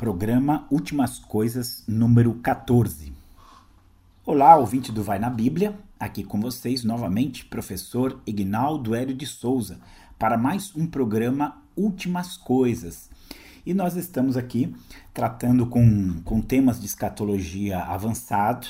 programa 0.00 0.66
Últimas 0.70 1.18
Coisas, 1.18 1.84
número 1.86 2.32
14. 2.36 3.12
Olá, 4.24 4.56
ouvinte 4.56 4.90
do 4.90 5.02
Vai 5.02 5.18
na 5.18 5.28
Bíblia, 5.28 5.78
aqui 5.98 6.24
com 6.24 6.40
vocês 6.40 6.82
novamente, 6.82 7.44
professor 7.44 8.18
Ignaldo 8.26 8.94
Hélio 8.94 9.14
de 9.14 9.26
Souza, 9.26 9.78
para 10.18 10.38
mais 10.38 10.74
um 10.74 10.86
programa 10.86 11.60
Últimas 11.76 12.38
Coisas. 12.38 13.10
E 13.66 13.74
nós 13.74 13.94
estamos 13.94 14.38
aqui 14.38 14.74
tratando 15.12 15.66
com, 15.66 16.22
com 16.24 16.40
temas 16.40 16.80
de 16.80 16.86
escatologia 16.86 17.80
avançado, 17.80 18.68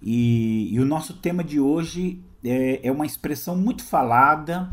e, 0.00 0.68
e 0.70 0.78
o 0.78 0.84
nosso 0.84 1.14
tema 1.14 1.42
de 1.42 1.58
hoje 1.58 2.22
é, 2.44 2.86
é 2.86 2.92
uma 2.92 3.04
expressão 3.04 3.56
muito 3.56 3.82
falada 3.82 4.70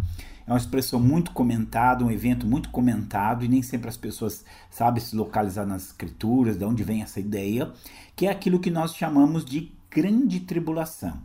é 0.50 0.52
uma 0.52 0.58
expressão 0.58 1.00
muito 1.00 1.30
comentada, 1.30 2.04
um 2.04 2.10
evento 2.10 2.48
muito 2.48 2.70
comentado, 2.72 3.46
e 3.46 3.48
nem 3.48 3.62
sempre 3.62 3.88
as 3.88 3.96
pessoas 3.96 4.44
sabem 4.72 5.00
se 5.00 5.16
localizar 5.16 5.64
nas 5.64 5.86
escrituras, 5.86 6.58
de 6.58 6.66
onde 6.66 6.84
vem 6.84 7.04
essa 7.04 7.20
ideia, 7.20 7.72
que 8.16 8.26
é 8.26 8.32
aquilo 8.32 8.58
que 8.58 8.72
nós 8.72 8.96
chamamos 8.96 9.46
de 9.46 9.72
grande 9.92 10.40
tribulação. 10.40 11.20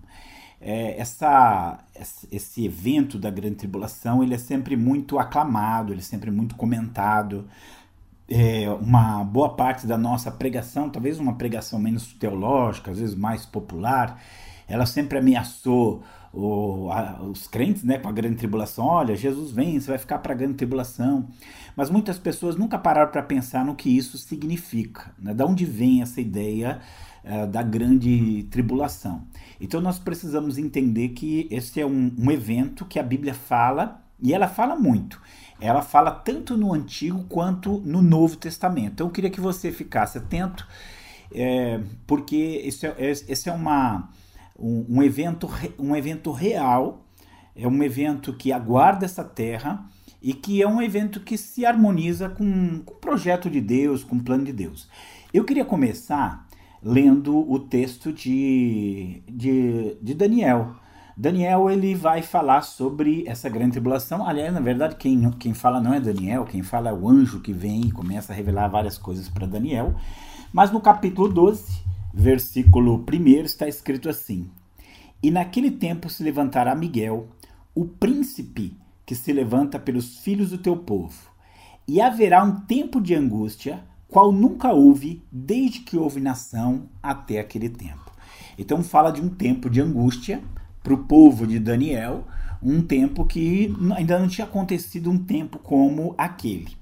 É, 0.61 1.01
essa, 1.01 1.79
esse 2.31 2.67
evento 2.67 3.19
da 3.19 3.31
grande 3.31 3.57
tribulação 3.57 4.23
ele 4.23 4.35
é 4.35 4.39
sempre 4.39 4.77
muito 4.77 5.19
aclamado, 5.19 5.95
ele 5.95 6.01
é 6.01 6.05
sempre 6.05 6.31
muito 6.31 6.55
comentado. 6.55 7.49
É, 8.29 8.69
uma 8.69 9.25
boa 9.25 9.55
parte 9.57 9.87
da 9.87 9.97
nossa 9.97 10.31
pregação, 10.31 10.91
talvez 10.91 11.19
uma 11.19 11.35
pregação 11.35 11.79
menos 11.79 12.13
teológica, 12.13 12.91
às 12.91 12.99
vezes 12.99 13.15
mais 13.15 13.47
popular, 13.47 14.21
ela 14.69 14.85
sempre 14.85 15.19
ameaçou 15.19 16.03
o, 16.35 16.91
a, 16.91 17.23
os 17.23 17.47
crentes 17.47 17.85
né, 17.85 17.99
com 17.99 18.09
a 18.09 18.13
grande 18.13 18.37
tribulação. 18.37 18.85
Olha, 18.85 19.15
Jesus 19.15 19.53
vem, 19.53 19.79
você 19.79 19.89
vai 19.89 19.99
ficar 19.99 20.19
para 20.19 20.33
a 20.33 20.37
grande 20.37 20.55
tribulação. 20.55 21.29
Mas 21.77 21.91
muitas 21.91 22.19
pessoas 22.19 22.57
nunca 22.57 22.79
pararam 22.79 23.11
para 23.11 23.23
pensar 23.23 23.65
no 23.65 23.75
que 23.75 23.89
isso 23.89 24.19
significa. 24.19 25.13
Né? 25.19 25.33
Da 25.33 25.47
onde 25.47 25.65
vem 25.65 26.03
essa 26.03 26.21
ideia 26.21 26.81
uh, 27.25 27.47
da 27.47 27.63
grande 27.63 28.45
tribulação? 28.51 29.23
Então 29.61 29.81
nós 29.81 29.99
precisamos 29.99 30.59
entender 30.59 31.11
que 31.11 31.47
esse 31.51 31.81
é 31.81 31.87
um, 31.87 32.13
um 32.19 32.31
evento 32.31 32.85
que 32.85 32.99
a 32.99 33.03
Bíblia 33.03 33.35
fala, 33.35 34.03
e 34.21 34.33
ela 34.33 34.49
fala 34.49 34.77
muito. 34.77 35.21
Ela 35.61 35.83
fala 35.83 36.11
tanto 36.11 36.57
no 36.57 36.73
Antigo 36.75 37.25
quanto 37.25 37.81
no 37.85 38.03
Novo 38.03 38.37
Testamento. 38.37 38.93
Então 38.95 39.07
eu 39.07 39.13
queria 39.13 39.31
que 39.31 39.41
você 39.41 39.71
ficasse 39.71 40.19
atento, 40.19 40.67
é, 41.33 41.81
porque 42.07 42.69
é, 42.99 43.11
esse 43.11 43.49
é 43.49 43.53
uma 43.53 44.09
um, 44.59 44.99
um, 44.99 45.03
evento, 45.03 45.51
um 45.79 45.95
evento 45.95 46.31
real, 46.31 47.05
é 47.55 47.67
um 47.67 47.83
evento 47.83 48.33
que 48.33 48.53
aguarda 48.53 49.05
essa 49.05 49.25
terra 49.25 49.87
e 50.23 50.33
que 50.33 50.63
é 50.63 50.69
um 50.69 50.81
evento 50.81 51.21
que 51.21 51.37
se 51.37 51.67
harmoniza 51.67 52.29
com, 52.29 52.81
com 52.85 52.95
o 52.95 52.97
projeto 52.97 53.51
de 53.51 53.61
Deus, 53.61 54.03
com 54.03 54.17
o 54.17 54.23
plano 54.23 54.45
de 54.45 54.53
Deus. 54.53 54.89
Eu 55.33 55.45
queria 55.45 55.65
começar 55.65 56.47
lendo 56.83 57.51
o 57.51 57.59
texto 57.59 58.13
de, 58.13 59.23
de, 59.29 59.97
de 60.01 60.15
Daniel. 60.15 60.77
Daniel 61.17 61.71
ele 61.71 61.95
vai 61.95 62.23
falar 62.23 62.63
sobre 62.63 63.25
essa 63.27 63.49
grande 63.49 63.73
tribulação. 63.73 64.27
Aliás, 64.27 64.53
na 64.53 64.61
verdade, 64.61 64.97
quem, 64.97 65.31
quem 65.33 65.55
fala 65.55 65.81
não 65.81 65.95
é 65.95 66.01
Daniel, 66.01 66.45
quem 66.45 66.63
fala 66.63 66.91
é 66.91 66.93
o 66.93 67.09
anjo 67.09 67.41
que 67.41 67.53
vem 67.53 67.83
e 67.83 67.93
começa 67.93 68.33
a 68.33 68.37
revelar 68.37 68.69
várias 68.69 68.99
coisas 68.99 69.29
para 69.29 69.47
Daniel. 69.47 69.95
Mas 70.53 70.71
no 70.73 70.81
capítulo 70.81 71.29
12, 71.29 71.84
versículo 72.15 73.05
1 73.13 73.45
está 73.45 73.67
escrito 73.67 74.09
assim: 74.09 74.49
E 75.21 75.31
naquele 75.31 75.71
tempo 75.71 76.09
se 76.09 76.23
levantará 76.23 76.75
Miguel, 76.75 77.29
o 77.75 77.85
príncipe 77.85 78.77
que 79.05 79.17
se 79.17 79.33
levanta 79.33 79.79
pelos 79.79 80.21
filhos 80.21 80.51
do 80.51 80.59
teu 80.59 80.77
povo, 80.77 81.29
e 81.87 82.01
haverá 82.01 82.43
um 82.45 82.61
tempo 82.61 83.01
de 83.01 83.15
angústia, 83.15 83.85
qual 84.09 84.31
nunca 84.31 84.73
houve 84.73 85.23
desde 85.31 85.81
que 85.81 85.97
houve 85.97 86.21
nação 86.21 86.89
até 87.03 87.41
aquele 87.41 87.69
tempo. 87.69 88.13
Então 88.57 88.83
fala 88.85 89.11
de 89.11 89.21
um 89.21 89.29
tempo 89.29 89.69
de 89.69 89.81
angústia 89.81 90.41
para 90.83 90.95
o 90.95 91.05
povo 91.05 91.47
de 91.47 91.59
Daniel, 91.59 92.25
um 92.63 92.81
tempo 92.81 93.27
que 93.27 93.75
ainda 93.97 94.19
não 94.19 94.29
tinha 94.29 94.47
acontecido 94.47 95.11
um 95.11 95.19
tempo 95.19 95.59
como 95.59 96.15
aquele. 96.17 96.77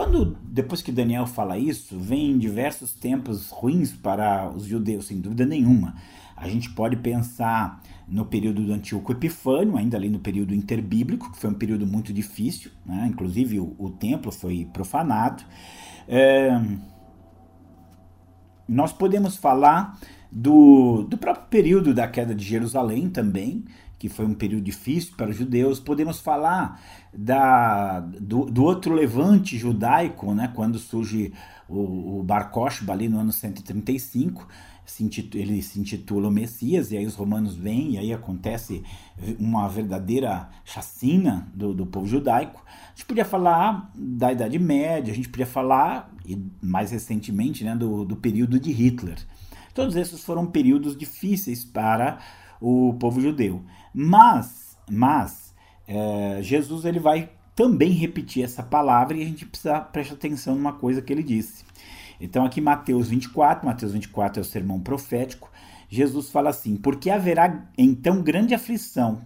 Quando, 0.00 0.38
depois 0.44 0.80
que 0.80 0.90
Daniel 0.90 1.26
fala 1.26 1.58
isso, 1.58 1.98
vem 1.98 2.38
diversos 2.38 2.94
tempos 2.94 3.50
ruins 3.50 3.92
para 3.92 4.48
os 4.48 4.64
judeus, 4.64 5.08
sem 5.08 5.20
dúvida 5.20 5.44
nenhuma. 5.44 5.94
A 6.34 6.48
gente 6.48 6.70
pode 6.70 6.96
pensar 6.96 7.82
no 8.08 8.24
período 8.24 8.64
do 8.64 8.72
Antíoco 8.72 9.12
Epifânio, 9.12 9.76
ainda 9.76 9.98
ali 9.98 10.08
no 10.08 10.18
período 10.18 10.54
interbíblico, 10.54 11.30
que 11.30 11.36
foi 11.36 11.50
um 11.50 11.54
período 11.54 11.86
muito 11.86 12.14
difícil, 12.14 12.70
né? 12.86 13.08
inclusive 13.10 13.60
o, 13.60 13.76
o, 13.78 13.90
templo 13.90 14.32
foi 14.32 14.66
profanado. 14.72 15.44
É... 16.08 16.58
Nós 18.66 18.94
podemos 18.94 19.36
falar 19.36 20.00
do, 20.32 21.02
do 21.10 21.18
próprio 21.18 21.44
período 21.50 21.92
da 21.92 22.08
queda 22.08 22.34
de 22.34 22.42
Jerusalém 22.42 23.10
também, 23.10 23.66
que 24.00 24.08
foi 24.08 24.24
um 24.24 24.32
período 24.32 24.64
difícil 24.64 25.12
para 25.14 25.28
os 25.28 25.36
judeus. 25.36 25.78
Podemos 25.78 26.20
falar 26.20 26.80
da, 27.12 28.00
do, 28.00 28.46
do 28.46 28.64
outro 28.64 28.94
levante 28.94 29.58
judaico, 29.58 30.34
né, 30.34 30.50
quando 30.54 30.78
surge 30.78 31.34
o, 31.68 32.18
o 32.18 32.22
Bar 32.22 32.50
Kokhba 32.50 32.94
ali 32.94 33.10
no 33.10 33.20
ano 33.20 33.30
135, 33.30 34.48
se 34.86 35.04
intitula, 35.04 35.42
ele 35.42 35.62
se 35.62 35.78
intitula 35.78 36.28
o 36.28 36.30
Messias, 36.30 36.90
e 36.90 36.96
aí 36.96 37.04
os 37.04 37.14
romanos 37.14 37.54
vêm, 37.54 37.92
e 37.92 37.98
aí 37.98 38.10
acontece 38.10 38.82
uma 39.38 39.68
verdadeira 39.68 40.48
chacina 40.64 41.46
do, 41.54 41.74
do 41.74 41.84
povo 41.84 42.06
judaico. 42.06 42.64
A 42.66 42.96
gente 42.96 43.04
podia 43.04 43.24
falar 43.24 43.92
da 43.94 44.32
Idade 44.32 44.58
Média, 44.58 45.12
a 45.12 45.16
gente 45.16 45.28
podia 45.28 45.46
falar, 45.46 46.10
e 46.24 46.42
mais 46.62 46.90
recentemente, 46.90 47.64
né, 47.64 47.76
do, 47.76 48.06
do 48.06 48.16
período 48.16 48.58
de 48.58 48.72
Hitler. 48.72 49.18
Todos 49.74 49.94
esses 49.94 50.24
foram 50.24 50.46
períodos 50.46 50.96
difíceis 50.96 51.64
para 51.66 52.18
o 52.60 52.94
povo 52.98 53.20
judeu. 53.20 53.62
Mas, 53.94 54.76
mas 54.90 55.54
é, 55.86 56.40
Jesus 56.42 56.84
ele 56.84 56.98
vai 56.98 57.30
também 57.56 57.90
repetir 57.90 58.44
essa 58.44 58.62
palavra 58.62 59.16
e 59.16 59.22
a 59.22 59.26
gente 59.26 59.46
precisa 59.46 59.80
prestar 59.80 60.14
atenção 60.14 60.54
numa 60.54 60.72
coisa 60.72 61.02
que 61.02 61.12
ele 61.12 61.22
disse. 61.22 61.64
Então, 62.20 62.44
aqui 62.44 62.60
Mateus 62.60 63.08
24, 63.08 63.66
Mateus 63.66 63.92
24 63.92 64.40
é 64.40 64.42
o 64.42 64.44
sermão 64.44 64.78
profético. 64.78 65.50
Jesus 65.88 66.30
fala 66.30 66.50
assim: 66.50 66.76
Porque 66.76 67.10
haverá 67.10 67.66
então 67.76 68.22
grande 68.22 68.54
aflição, 68.54 69.20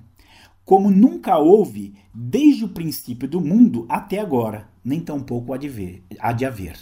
como 0.65 0.91
nunca 0.91 1.37
houve 1.37 1.95
desde 2.15 2.65
o 2.65 2.69
princípio 2.69 3.28
do 3.28 3.41
mundo 3.41 3.84
até 3.89 4.19
agora, 4.19 4.69
nem 4.84 5.01
tampouco 5.01 5.53
há 5.53 5.56
de, 5.56 5.69
ver, 5.69 6.05
há 6.19 6.33
de 6.33 6.47
haver. 6.47 6.78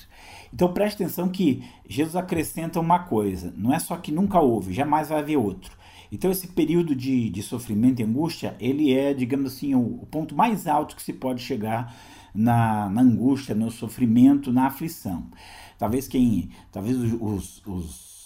Então 0.55 0.73
preste 0.73 1.03
atenção 1.03 1.29
que 1.29 1.65
Jesus 1.89 2.15
acrescenta 2.15 2.79
uma 2.79 3.01
coisa: 3.01 3.53
não 3.57 3.75
é 3.75 3.79
só 3.79 3.97
que 3.97 4.13
nunca 4.13 4.39
houve, 4.39 4.73
jamais 4.73 5.09
vai 5.09 5.19
haver 5.19 5.37
outro. 5.37 5.77
Então 6.13 6.31
esse 6.31 6.47
período 6.47 6.95
de, 6.95 7.31
de 7.31 7.43
sofrimento 7.43 8.01
e 8.01 8.05
angústia, 8.05 8.55
ele 8.61 8.93
é, 8.93 9.15
digamos 9.15 9.55
assim, 9.55 9.75
o, 9.75 10.03
o 10.03 10.07
ponto 10.07 10.37
mais 10.37 10.67
alto 10.67 10.95
que 10.95 11.03
se 11.03 11.15
pode 11.15 11.43
chegar 11.43 11.97
na, 12.35 12.91
na, 12.91 13.01
angústia, 13.01 13.55
no 13.55 13.71
sofrimento, 13.71 14.53
na 14.53 14.67
aflição. 14.67 15.27
Talvez 15.79 16.07
quem, 16.07 16.51
talvez 16.71 16.99
os, 16.99 17.63
os, 17.67 17.67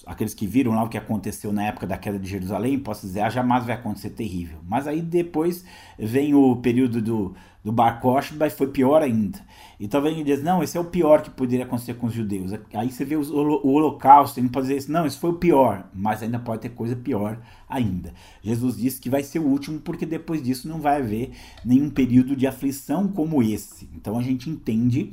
aqueles 0.07 0.33
que 0.33 0.47
viram 0.47 0.73
lá 0.73 0.85
o 0.85 0.89
que 0.89 0.97
aconteceu 0.97 1.53
na 1.53 1.65
época 1.65 1.85
da 1.85 1.99
queda 1.99 2.17
de 2.17 2.29
Jerusalém 2.29 2.79
possam 2.79 3.09
dizer, 3.09 3.23
ah, 3.23 3.29
jamais 3.29 3.67
vai 3.67 3.75
acontecer 3.75 4.11
terrível. 4.11 4.61
Mas 4.65 4.87
aí 4.87 5.03
depois 5.03 5.65
vem 5.99 6.33
o 6.33 6.55
período 6.57 7.03
do, 7.03 7.35
do 7.65 7.73
Bar 7.73 8.01
Kokhba 8.01 8.47
e 8.47 8.51
foi 8.51 8.69
pior 8.69 9.03
ainda. 9.03 9.41
E 9.81 9.89
talvez 9.89 10.15
ele 10.15 10.23
diz, 10.23 10.43
não, 10.45 10.63
esse 10.63 10.79
é 10.79 10.81
o 10.81 10.85
pior 10.85 11.23
que 11.23 11.31
poderia 11.31 11.65
acontecer 11.65 11.95
com 11.95 12.07
os 12.07 12.13
judeus. 12.13 12.53
Aí 12.73 12.91
você 12.91 13.05
vê 13.05 13.17
o, 13.17 13.21
o 13.21 13.73
holocausto, 13.73 14.39
ele 14.39 14.49
pode 14.49 14.69
dizer 14.69 14.79
isso, 14.79 14.93
não, 14.93 15.05
esse 15.05 15.19
foi 15.19 15.31
o 15.31 15.39
pior, 15.39 15.91
mas 15.93 16.23
ainda 16.23 16.39
pode 16.39 16.63
ter 16.63 16.69
coisa 16.69 16.95
pior 16.95 17.41
ainda. 17.69 18.15
Jesus 18.41 18.77
disse 18.77 19.01
que 19.01 19.11
vai 19.11 19.25
ser 19.25 19.41
o 19.41 19.47
último 19.47 19.81
porque 19.81 20.07
depois 20.07 20.41
disso 20.41 20.69
não 20.69 20.81
vai 20.81 20.99
haver 20.99 21.33
nenhum 21.65 21.91
período 21.91 22.37
de 22.37 22.47
aflição 22.47 23.09
como 23.09 23.43
esse. 23.43 23.91
Então 23.93 24.17
a 24.17 24.23
gente 24.23 24.49
entende 24.49 25.13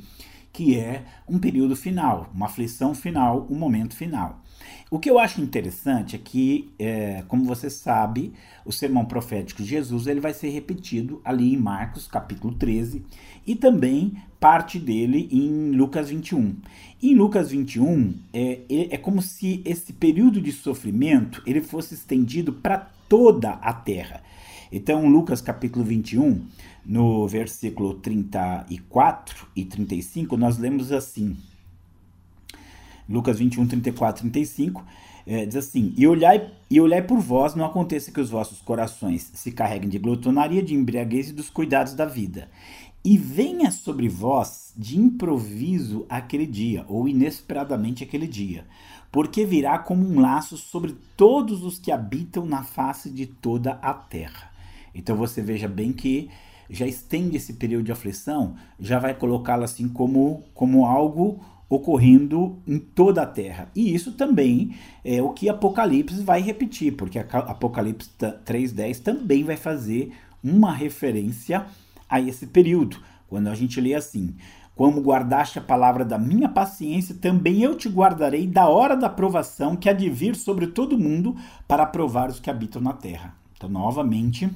que 0.52 0.78
é 0.78 1.04
um 1.28 1.40
período 1.40 1.74
final, 1.74 2.30
uma 2.32 2.46
aflição 2.46 2.94
final, 2.94 3.44
um 3.50 3.56
momento 3.56 3.96
final. 3.96 4.43
O 4.94 5.00
que 5.00 5.10
eu 5.10 5.18
acho 5.18 5.40
interessante 5.40 6.14
é 6.14 6.20
que, 6.20 6.72
é, 6.78 7.24
como 7.26 7.42
você 7.44 7.68
sabe, 7.68 8.32
o 8.64 8.70
sermão 8.70 9.04
profético 9.04 9.60
de 9.60 9.68
Jesus 9.68 10.06
ele 10.06 10.20
vai 10.20 10.32
ser 10.32 10.50
repetido 10.50 11.20
ali 11.24 11.52
em 11.52 11.56
Marcos, 11.56 12.06
capítulo 12.06 12.54
13, 12.54 13.04
e 13.44 13.56
também 13.56 14.14
parte 14.38 14.78
dele 14.78 15.28
em 15.32 15.72
Lucas 15.72 16.10
21. 16.10 16.54
Em 17.02 17.12
Lucas 17.12 17.50
21, 17.50 18.14
é, 18.32 18.60
é 18.70 18.96
como 18.96 19.20
se 19.20 19.60
esse 19.64 19.92
período 19.92 20.40
de 20.40 20.52
sofrimento 20.52 21.42
ele 21.44 21.60
fosse 21.60 21.94
estendido 21.94 22.52
para 22.52 22.78
toda 23.08 23.50
a 23.50 23.72
terra. 23.72 24.22
Então, 24.70 25.08
Lucas 25.08 25.40
capítulo 25.40 25.84
21, 25.84 26.40
no 26.86 27.26
versículo 27.26 27.94
34 27.94 29.48
e 29.56 29.64
35, 29.64 30.36
nós 30.36 30.56
lemos 30.56 30.92
assim: 30.92 31.36
Lucas 33.08 33.38
21, 33.38 33.66
34, 33.66 34.22
35, 34.22 34.84
é, 35.26 35.46
diz 35.46 35.56
assim: 35.56 35.92
e 35.96 36.06
olhai, 36.06 36.50
e 36.70 36.80
olhai 36.80 37.02
por 37.02 37.18
vós, 37.18 37.54
não 37.54 37.64
aconteça 37.64 38.12
que 38.12 38.20
os 38.20 38.30
vossos 38.30 38.60
corações 38.60 39.30
se 39.34 39.52
carreguem 39.52 39.88
de 39.88 39.98
glutonaria, 39.98 40.62
de 40.62 40.74
embriaguez 40.74 41.30
e 41.30 41.32
dos 41.32 41.50
cuidados 41.50 41.94
da 41.94 42.04
vida. 42.04 42.48
e 43.04 43.18
venha 43.18 43.70
sobre 43.70 44.08
vós 44.08 44.72
de 44.74 44.98
improviso 44.98 46.06
aquele 46.08 46.46
dia, 46.46 46.86
ou 46.88 47.06
inesperadamente 47.06 48.02
aquele 48.02 48.26
dia, 48.26 48.64
porque 49.12 49.44
virá 49.44 49.78
como 49.78 50.08
um 50.08 50.20
laço 50.20 50.56
sobre 50.56 50.96
todos 51.14 51.62
os 51.62 51.78
que 51.78 51.92
habitam 51.92 52.46
na 52.46 52.64
face 52.64 53.10
de 53.10 53.26
toda 53.26 53.72
a 53.82 53.92
terra. 53.92 54.50
Então 54.94 55.14
você 55.16 55.42
veja 55.42 55.68
bem 55.68 55.92
que 55.92 56.30
já 56.70 56.86
estende 56.86 57.36
esse 57.36 57.52
período 57.52 57.84
de 57.84 57.92
aflição, 57.92 58.56
já 58.80 58.98
vai 58.98 59.14
colocá-lo 59.14 59.64
assim 59.64 59.86
como, 59.86 60.42
como 60.54 60.86
algo 60.86 61.44
ocorrendo 61.68 62.58
em 62.66 62.78
toda 62.78 63.22
a 63.22 63.26
terra. 63.26 63.70
E 63.74 63.94
isso 63.94 64.12
também 64.12 64.74
é 65.04 65.22
o 65.22 65.30
que 65.30 65.48
Apocalipse 65.48 66.22
vai 66.22 66.40
repetir, 66.40 66.92
porque 66.92 67.18
Apocalipse 67.18 68.10
3:10 68.44 69.00
também 69.00 69.42
vai 69.42 69.56
fazer 69.56 70.12
uma 70.42 70.72
referência 70.72 71.66
a 72.08 72.20
esse 72.20 72.46
período. 72.46 72.98
Quando 73.28 73.48
a 73.48 73.54
gente 73.54 73.80
lê 73.80 73.94
assim: 73.94 74.34
Como 74.76 75.00
guardaste 75.00 75.58
a 75.58 75.62
palavra 75.62 76.04
da 76.04 76.18
minha 76.18 76.48
paciência, 76.48 77.14
também 77.14 77.62
eu 77.62 77.76
te 77.76 77.88
guardarei 77.88 78.46
da 78.46 78.68
hora 78.68 78.96
da 78.96 79.08
provação 79.08 79.76
que 79.76 79.88
há 79.88 79.92
de 79.92 80.10
vir 80.10 80.36
sobre 80.36 80.66
todo 80.66 80.98
mundo 80.98 81.34
para 81.66 81.86
provar 81.86 82.28
os 82.28 82.38
que 82.38 82.50
habitam 82.50 82.82
na 82.82 82.92
terra. 82.92 83.34
Então, 83.56 83.68
novamente, 83.68 84.50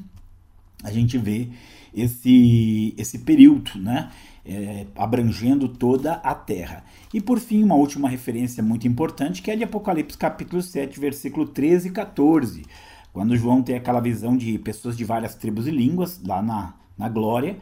a 0.83 0.91
gente 0.91 1.17
vê 1.17 1.49
esse, 1.95 2.95
esse 2.97 3.19
período, 3.21 3.73
né? 3.77 4.11
É, 4.51 4.87
abrangendo 4.97 5.69
toda 5.69 6.15
a 6.15 6.35
terra. 6.35 6.83
E 7.13 7.21
por 7.21 7.39
fim, 7.39 7.63
uma 7.63 7.75
última 7.75 8.09
referência 8.09 8.63
muito 8.63 8.89
importante 8.89 9.43
que 9.43 9.51
é 9.51 9.57
de 9.57 9.63
Apocalipse 9.63 10.17
capítulo 10.17 10.63
7, 10.63 10.99
versículo 10.99 11.47
13 11.47 11.89
e 11.89 11.91
14, 11.91 12.65
quando 13.13 13.37
João 13.37 13.63
tem 13.63 13.77
aquela 13.77 14.01
visão 14.01 14.35
de 14.35 14.59
pessoas 14.59 14.97
de 14.97 15.05
várias 15.05 15.35
tribos 15.35 15.67
e 15.67 15.71
línguas 15.71 16.19
lá 16.25 16.41
na, 16.41 16.75
na 16.97 17.11
glória, 17.11 17.59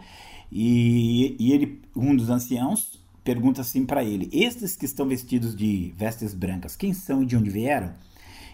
e, 0.51 1.35
e 1.41 1.53
ele, 1.53 1.83
um 1.97 2.15
dos 2.15 2.31
anciãos 2.31 3.05
pergunta 3.27 3.61
assim 3.61 3.85
para 3.85 4.05
ele: 4.05 4.31
Estes 4.33 4.77
que 4.77 4.85
estão 4.85 5.09
vestidos 5.09 5.57
de 5.57 5.93
vestes 5.97 6.33
brancas, 6.33 6.77
quem 6.77 6.95
são 6.95 7.23
e 7.23 7.27
de 7.27 7.37
onde 7.37 7.51
vieram? 7.51 7.93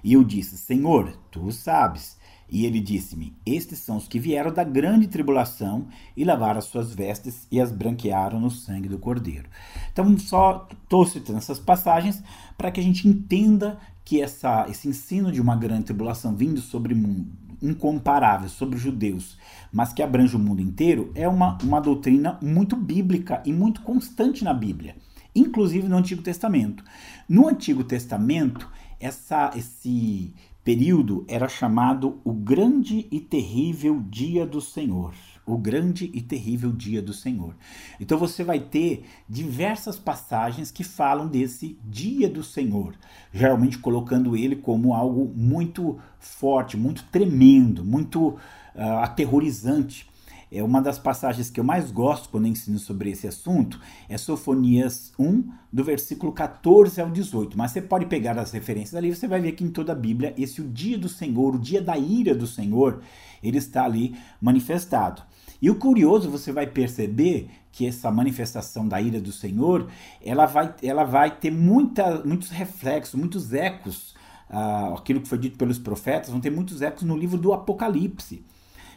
E 0.02 0.14
eu 0.14 0.24
disse: 0.24 0.56
Senhor, 0.56 1.16
tu 1.30 1.52
sabes. 1.52 2.16
E 2.52 2.66
ele 2.66 2.80
disse-me: 2.80 3.34
Estes 3.46 3.78
são 3.78 3.96
os 3.96 4.06
que 4.06 4.18
vieram 4.18 4.52
da 4.52 4.62
grande 4.62 5.08
tribulação 5.08 5.86
e 6.14 6.22
lavaram 6.22 6.58
as 6.58 6.66
suas 6.66 6.94
vestes 6.94 7.48
e 7.50 7.58
as 7.58 7.72
branquearam 7.72 8.38
no 8.38 8.50
sangue 8.50 8.90
do 8.90 8.98
Cordeiro. 8.98 9.48
Então, 9.90 10.18
só 10.18 10.68
estou 10.70 11.06
citando 11.06 11.38
essas 11.38 11.58
passagens 11.58 12.22
para 12.58 12.70
que 12.70 12.78
a 12.78 12.82
gente 12.82 13.08
entenda 13.08 13.78
que 14.04 14.20
essa, 14.20 14.66
esse 14.68 14.86
ensino 14.86 15.32
de 15.32 15.40
uma 15.40 15.56
grande 15.56 15.84
tribulação 15.84 16.36
vindo 16.36 16.60
sobre 16.60 16.92
o 16.92 16.96
mundo, 16.96 17.32
incomparável, 17.62 18.50
sobre 18.50 18.76
os 18.76 18.82
judeus, 18.82 19.38
mas 19.72 19.94
que 19.94 20.02
abrange 20.02 20.36
o 20.36 20.38
mundo 20.38 20.60
inteiro, 20.60 21.10
é 21.14 21.26
uma, 21.26 21.56
uma 21.62 21.80
doutrina 21.80 22.38
muito 22.42 22.76
bíblica 22.76 23.42
e 23.46 23.52
muito 23.52 23.80
constante 23.80 24.44
na 24.44 24.52
Bíblia, 24.52 24.96
inclusive 25.34 25.88
no 25.88 25.96
Antigo 25.96 26.20
Testamento. 26.20 26.84
No 27.26 27.48
Antigo 27.48 27.82
Testamento, 27.82 28.68
essa, 29.00 29.52
esse 29.56 30.34
período 30.64 31.24
era 31.28 31.48
chamado 31.48 32.20
o 32.24 32.32
Grande 32.32 33.06
e 33.10 33.20
Terrível 33.20 34.02
Dia 34.08 34.46
do 34.46 34.60
Senhor. 34.60 35.14
O 35.44 35.58
grande 35.58 36.08
e 36.14 36.20
terrível 36.20 36.70
dia 36.70 37.02
do 37.02 37.12
Senhor. 37.12 37.56
Então 37.98 38.16
você 38.16 38.44
vai 38.44 38.60
ter 38.60 39.04
diversas 39.28 39.98
passagens 39.98 40.70
que 40.70 40.84
falam 40.84 41.26
desse 41.26 41.76
dia 41.84 42.28
do 42.28 42.44
Senhor, 42.44 42.94
geralmente 43.32 43.76
colocando 43.76 44.36
ele 44.36 44.54
como 44.54 44.94
algo 44.94 45.32
muito 45.34 45.98
forte, 46.20 46.76
muito 46.76 47.02
tremendo, 47.10 47.84
muito 47.84 48.28
uh, 48.28 48.98
aterrorizante. 49.02 50.08
É 50.54 50.62
uma 50.62 50.82
das 50.82 50.98
passagens 50.98 51.48
que 51.48 51.58
eu 51.58 51.64
mais 51.64 51.90
gosto 51.90 52.28
quando 52.28 52.46
ensino 52.46 52.78
sobre 52.78 53.10
esse 53.10 53.26
assunto, 53.26 53.80
é 54.06 54.18
Sofonias 54.18 55.10
1, 55.18 55.50
do 55.72 55.82
versículo 55.82 56.30
14 56.30 57.00
ao 57.00 57.10
18. 57.10 57.56
Mas 57.56 57.70
você 57.70 57.80
pode 57.80 58.04
pegar 58.04 58.38
as 58.38 58.52
referências 58.52 58.94
ali, 58.94 59.14
você 59.14 59.26
vai 59.26 59.40
ver 59.40 59.52
que 59.52 59.64
em 59.64 59.70
toda 59.70 59.92
a 59.92 59.94
Bíblia, 59.94 60.34
esse 60.36 60.60
o 60.60 60.68
dia 60.68 60.98
do 60.98 61.08
Senhor, 61.08 61.54
o 61.54 61.58
dia 61.58 61.80
da 61.80 61.96
ira 61.96 62.34
do 62.34 62.46
Senhor, 62.46 63.00
ele 63.42 63.56
está 63.56 63.86
ali 63.86 64.14
manifestado. 64.42 65.22
E 65.60 65.70
o 65.70 65.76
curioso, 65.76 66.30
você 66.30 66.52
vai 66.52 66.66
perceber 66.66 67.48
que 67.70 67.86
essa 67.86 68.10
manifestação 68.10 68.86
da 68.86 69.00
ira 69.00 69.22
do 69.22 69.32
Senhor, 69.32 69.88
ela 70.22 70.44
vai, 70.44 70.74
ela 70.82 71.04
vai 71.04 71.34
ter 71.34 71.50
muita, 71.50 72.22
muitos 72.26 72.50
reflexos, 72.50 73.18
muitos 73.18 73.54
ecos, 73.54 74.14
uh, 74.50 74.92
aquilo 74.98 75.22
que 75.22 75.28
foi 75.28 75.38
dito 75.38 75.56
pelos 75.56 75.78
profetas, 75.78 76.28
vão 76.28 76.40
ter 76.40 76.50
muitos 76.50 76.82
ecos 76.82 77.04
no 77.04 77.16
livro 77.16 77.38
do 77.38 77.54
Apocalipse 77.54 78.44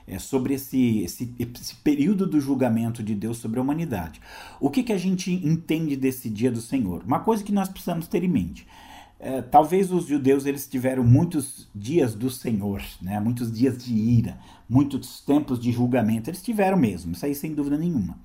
é, 0.07 0.19
sobre 0.19 0.53
esse, 0.53 0.99
esse, 0.99 1.33
esse, 1.39 1.75
período 1.75 2.27
do 2.27 2.39
julgamento 2.39 3.01
de 3.01 3.15
Deus 3.15 3.37
sobre 3.37 3.59
a 3.59 3.61
humanidade. 3.61 4.21
O 4.59 4.69
que, 4.69 4.83
que 4.83 4.93
a 4.93 4.97
gente 4.97 5.31
entende 5.31 5.95
desse 5.95 6.29
dia 6.29 6.51
do 6.51 6.61
Senhor? 6.61 7.03
Uma 7.03 7.19
coisa 7.19 7.43
que 7.43 7.51
nós 7.51 7.69
precisamos 7.69 8.07
ter 8.07 8.23
em 8.23 8.27
mente. 8.27 8.67
É, 9.19 9.41
talvez 9.41 9.91
os 9.91 10.05
judeus 10.05 10.45
eles 10.45 10.67
tiveram 10.67 11.03
muitos 11.03 11.67
dias 11.73 12.13
do 12.13 12.29
Senhor, 12.29 12.83
né? 13.01 13.19
muitos 13.19 13.51
dias 13.51 13.83
de 13.83 13.93
ira, 13.93 14.37
muitos 14.69 15.21
tempos 15.21 15.59
de 15.59 15.71
julgamento. 15.71 16.29
Eles 16.29 16.43
tiveram 16.43 16.77
mesmo, 16.77 17.13
isso 17.13 17.25
aí 17.25 17.33
sem 17.33 17.53
dúvida 17.53 17.77
nenhuma. 17.77 18.19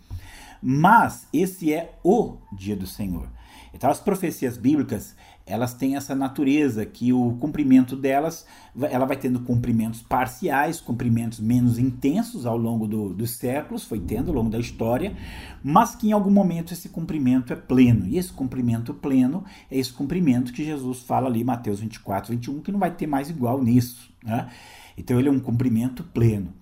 Mas 0.62 1.26
esse 1.32 1.72
é 1.72 1.94
o 2.04 2.36
dia 2.52 2.76
do 2.76 2.86
Senhor. 2.86 3.28
Então 3.72 3.90
as 3.90 4.00
profecias 4.00 4.56
bíblicas 4.56 5.14
elas 5.50 5.74
têm 5.74 5.96
essa 5.96 6.14
natureza 6.14 6.86
que 6.86 7.12
o 7.12 7.32
cumprimento 7.40 7.96
delas, 7.96 8.46
ela 8.90 9.04
vai 9.04 9.16
tendo 9.16 9.40
cumprimentos 9.40 10.00
parciais, 10.00 10.80
cumprimentos 10.80 11.40
menos 11.40 11.78
intensos 11.78 12.46
ao 12.46 12.56
longo 12.56 12.86
do, 12.86 13.12
dos 13.12 13.32
séculos, 13.32 13.84
foi 13.84 13.98
tendo 13.98 14.28
ao 14.28 14.36
longo 14.36 14.48
da 14.48 14.58
história, 14.58 15.16
mas 15.62 15.94
que 15.94 16.08
em 16.08 16.12
algum 16.12 16.30
momento 16.30 16.72
esse 16.72 16.88
cumprimento 16.88 17.52
é 17.52 17.56
pleno. 17.56 18.06
E 18.06 18.16
esse 18.16 18.32
cumprimento 18.32 18.94
pleno 18.94 19.44
é 19.70 19.76
esse 19.76 19.92
cumprimento 19.92 20.52
que 20.52 20.64
Jesus 20.64 21.00
fala 21.00 21.26
ali, 21.28 21.42
Mateus 21.42 21.80
24, 21.80 22.32
21, 22.32 22.60
que 22.60 22.70
não 22.70 22.78
vai 22.78 22.92
ter 22.92 23.08
mais 23.08 23.28
igual 23.28 23.62
nisso. 23.62 24.10
Né? 24.24 24.48
Então 24.96 25.18
ele 25.18 25.28
é 25.28 25.32
um 25.32 25.40
cumprimento 25.40 26.04
pleno. 26.04 26.52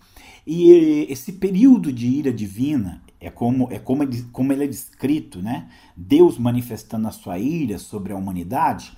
E 0.46 1.06
esse 1.10 1.32
período 1.32 1.92
de 1.92 2.06
ira 2.06 2.32
divina, 2.32 3.02
é 3.20 3.30
como, 3.30 3.68
é 3.70 3.78
como, 3.78 4.04
como 4.32 4.52
ele 4.52 4.64
é 4.64 4.66
descrito, 4.66 5.42
né? 5.42 5.68
Deus 5.96 6.38
manifestando 6.38 7.08
a 7.08 7.10
sua 7.10 7.38
ira 7.38 7.78
sobre 7.78 8.12
a 8.12 8.16
humanidade. 8.16 8.92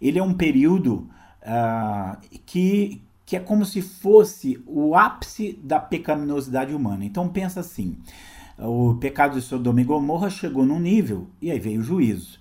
Ele 0.00 0.18
é 0.18 0.22
um 0.22 0.34
período 0.34 1.08
uh, 1.42 2.18
que, 2.44 3.02
que 3.24 3.36
é 3.36 3.40
como 3.40 3.64
se 3.64 3.80
fosse 3.80 4.62
o 4.66 4.94
ápice 4.94 5.58
da 5.62 5.80
pecaminosidade 5.80 6.74
humana. 6.74 7.04
Então 7.04 7.28
pensa 7.28 7.60
assim: 7.60 7.96
o 8.58 8.94
pecado 8.96 9.36
de 9.38 9.42
Sodoma 9.42 9.80
e 9.80 9.84
Gomorra 9.84 10.28
chegou 10.28 10.66
num 10.66 10.80
nível 10.80 11.28
e 11.40 11.50
aí 11.50 11.58
veio 11.58 11.80
o 11.80 11.84
juízo. 11.84 12.38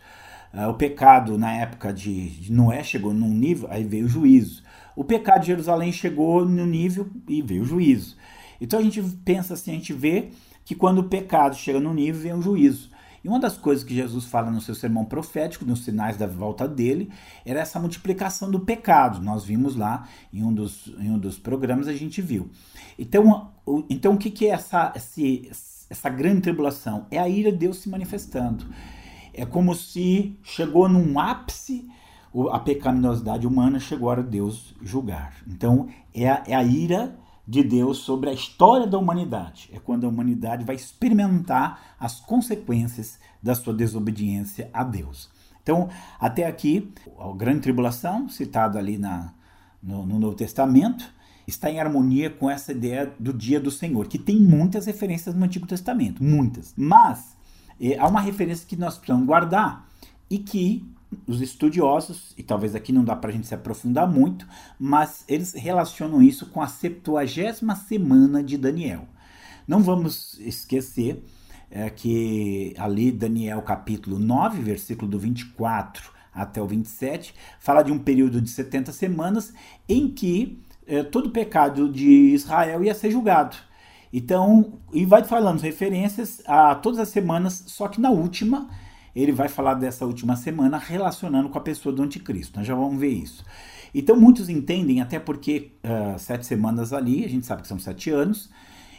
Uh, 0.53 0.67
o 0.67 0.73
pecado 0.73 1.37
na 1.37 1.53
época 1.53 1.93
de, 1.93 2.29
de 2.31 2.51
Noé 2.51 2.83
chegou 2.83 3.13
num 3.13 3.33
nível, 3.33 3.69
aí 3.71 3.85
veio 3.85 4.05
o 4.05 4.09
juízo. 4.09 4.63
O 4.97 5.05
pecado 5.05 5.41
de 5.41 5.47
Jerusalém 5.47 5.93
chegou 5.93 6.43
no 6.43 6.65
nível 6.65 7.09
e 7.25 7.41
veio 7.41 7.61
o 7.61 7.65
juízo. 7.65 8.17
Então 8.59 8.79
a 8.79 8.83
gente 8.83 9.01
pensa 9.23 9.53
assim, 9.53 9.71
a 9.71 9.75
gente 9.75 9.93
vê 9.93 10.29
que 10.63 10.75
quando 10.75 10.99
o 10.99 11.09
pecado 11.09 11.55
chega 11.55 11.79
no 11.79 11.93
nível, 11.93 12.21
vem 12.21 12.33
o 12.33 12.41
juízo. 12.41 12.89
E 13.23 13.27
uma 13.27 13.39
das 13.39 13.55
coisas 13.55 13.83
que 13.83 13.93
Jesus 13.93 14.25
fala 14.25 14.49
no 14.49 14.59
seu 14.59 14.73
sermão 14.73 15.05
profético, 15.05 15.63
nos 15.63 15.83
sinais 15.83 16.17
da 16.17 16.25
volta 16.25 16.67
dele, 16.67 17.11
era 17.45 17.59
essa 17.59 17.79
multiplicação 17.79 18.49
do 18.49 18.59
pecado. 18.59 19.21
Nós 19.21 19.45
vimos 19.45 19.75
lá 19.75 20.07
em 20.33 20.43
um 20.43 20.51
dos, 20.51 20.87
em 20.99 21.11
um 21.11 21.19
dos 21.19 21.37
programas, 21.37 21.87
a 21.87 21.93
gente 21.93 22.21
viu. 22.21 22.49
Então, 22.97 23.51
o, 23.65 23.83
então 23.89 24.13
o 24.13 24.17
que, 24.17 24.31
que 24.31 24.47
é 24.47 24.49
essa, 24.49 24.91
essa 24.95 26.09
grande 26.09 26.41
tribulação? 26.41 27.05
É 27.11 27.19
a 27.19 27.29
ira 27.29 27.51
de 27.51 27.59
Deus 27.59 27.77
se 27.77 27.89
manifestando. 27.89 28.65
É 29.33 29.45
como 29.45 29.75
se 29.75 30.35
chegou 30.43 30.89
num 30.89 31.19
ápice 31.19 31.87
a 32.51 32.59
pecaminosidade 32.59 33.45
humana, 33.45 33.79
chegou 33.79 34.09
a 34.09 34.15
Deus 34.15 34.73
julgar. 34.81 35.35
Então, 35.47 35.89
é 36.13 36.27
a, 36.27 36.43
é 36.47 36.55
a 36.55 36.63
ira 36.63 37.15
de 37.51 37.61
Deus 37.61 37.97
sobre 37.97 38.29
a 38.29 38.33
história 38.33 38.87
da 38.87 38.97
humanidade. 38.97 39.69
É 39.73 39.77
quando 39.77 40.05
a 40.05 40.07
humanidade 40.07 40.63
vai 40.63 40.73
experimentar 40.73 41.97
as 41.99 42.17
consequências 42.21 43.19
da 43.43 43.53
sua 43.53 43.73
desobediência 43.73 44.69
a 44.71 44.85
Deus. 44.85 45.29
Então, 45.61 45.89
até 46.17 46.47
aqui, 46.47 46.93
a 47.19 47.35
grande 47.35 47.59
tribulação, 47.59 48.29
citada 48.29 48.79
ali 48.79 48.97
na, 48.97 49.33
no, 49.83 50.05
no 50.05 50.17
Novo 50.17 50.33
Testamento, 50.33 51.13
está 51.45 51.69
em 51.69 51.77
harmonia 51.77 52.29
com 52.29 52.49
essa 52.49 52.71
ideia 52.71 53.13
do 53.19 53.33
dia 53.33 53.59
do 53.59 53.69
Senhor, 53.69 54.07
que 54.07 54.17
tem 54.17 54.39
muitas 54.39 54.85
referências 54.85 55.35
no 55.35 55.43
Antigo 55.43 55.67
Testamento, 55.67 56.23
muitas. 56.23 56.73
Mas 56.77 57.35
é, 57.81 57.99
há 57.99 58.07
uma 58.07 58.21
referência 58.21 58.65
que 58.65 58.77
nós 58.77 58.97
precisamos 58.97 59.27
guardar 59.27 59.89
e 60.29 60.39
que 60.39 60.89
os 61.27 61.41
estudiosos, 61.41 62.33
e 62.37 62.43
talvez 62.43 62.75
aqui 62.75 62.91
não 62.91 63.03
dá 63.03 63.15
para 63.15 63.29
a 63.29 63.33
gente 63.33 63.47
se 63.47 63.53
aprofundar 63.53 64.09
muito, 64.09 64.47
mas 64.79 65.23
eles 65.27 65.53
relacionam 65.53 66.21
isso 66.21 66.45
com 66.47 66.61
a 66.61 66.67
70 66.67 67.75
semana 67.75 68.43
de 68.43 68.57
Daniel. 68.57 69.07
Não 69.67 69.81
vamos 69.81 70.39
esquecer 70.39 71.23
é, 71.69 71.89
que 71.89 72.73
ali 72.77 73.11
Daniel 73.11 73.61
capítulo 73.61 74.19
9, 74.19 74.61
versículo 74.61 75.09
do 75.09 75.19
24 75.19 76.11
até 76.33 76.61
o 76.61 76.67
27, 76.67 77.33
fala 77.59 77.83
de 77.83 77.91
um 77.91 77.99
período 77.99 78.41
de 78.41 78.49
70 78.49 78.91
semanas 78.91 79.53
em 79.87 80.07
que 80.07 80.61
é, 80.87 81.03
todo 81.03 81.29
pecado 81.29 81.89
de 81.89 82.33
Israel 82.33 82.83
ia 82.83 82.93
ser 82.93 83.11
julgado. 83.11 83.55
Então, 84.13 84.73
e 84.91 85.05
vai 85.05 85.23
falando 85.23 85.61
referências 85.61 86.41
a 86.45 86.75
todas 86.75 86.99
as 86.99 87.09
semanas, 87.09 87.63
só 87.67 87.87
que 87.87 88.01
na 88.01 88.09
última, 88.09 88.69
ele 89.15 89.31
vai 89.31 89.47
falar 89.47 89.75
dessa 89.75 90.05
última 90.05 90.35
semana 90.35 90.77
relacionando 90.77 91.49
com 91.49 91.57
a 91.57 91.61
pessoa 91.61 91.93
do 91.93 92.01
anticristo. 92.01 92.57
Nós 92.57 92.67
já 92.67 92.75
vamos 92.75 92.99
ver 92.99 93.09
isso. 93.09 93.43
Então, 93.93 94.15
muitos 94.15 94.47
entendem, 94.49 95.01
até 95.01 95.19
porque 95.19 95.71
uh, 95.83 96.17
sete 96.17 96.45
semanas 96.45 96.93
ali, 96.93 97.25
a 97.25 97.29
gente 97.29 97.45
sabe 97.45 97.61
que 97.61 97.67
são 97.67 97.77
sete 97.77 98.09
anos, 98.09 98.49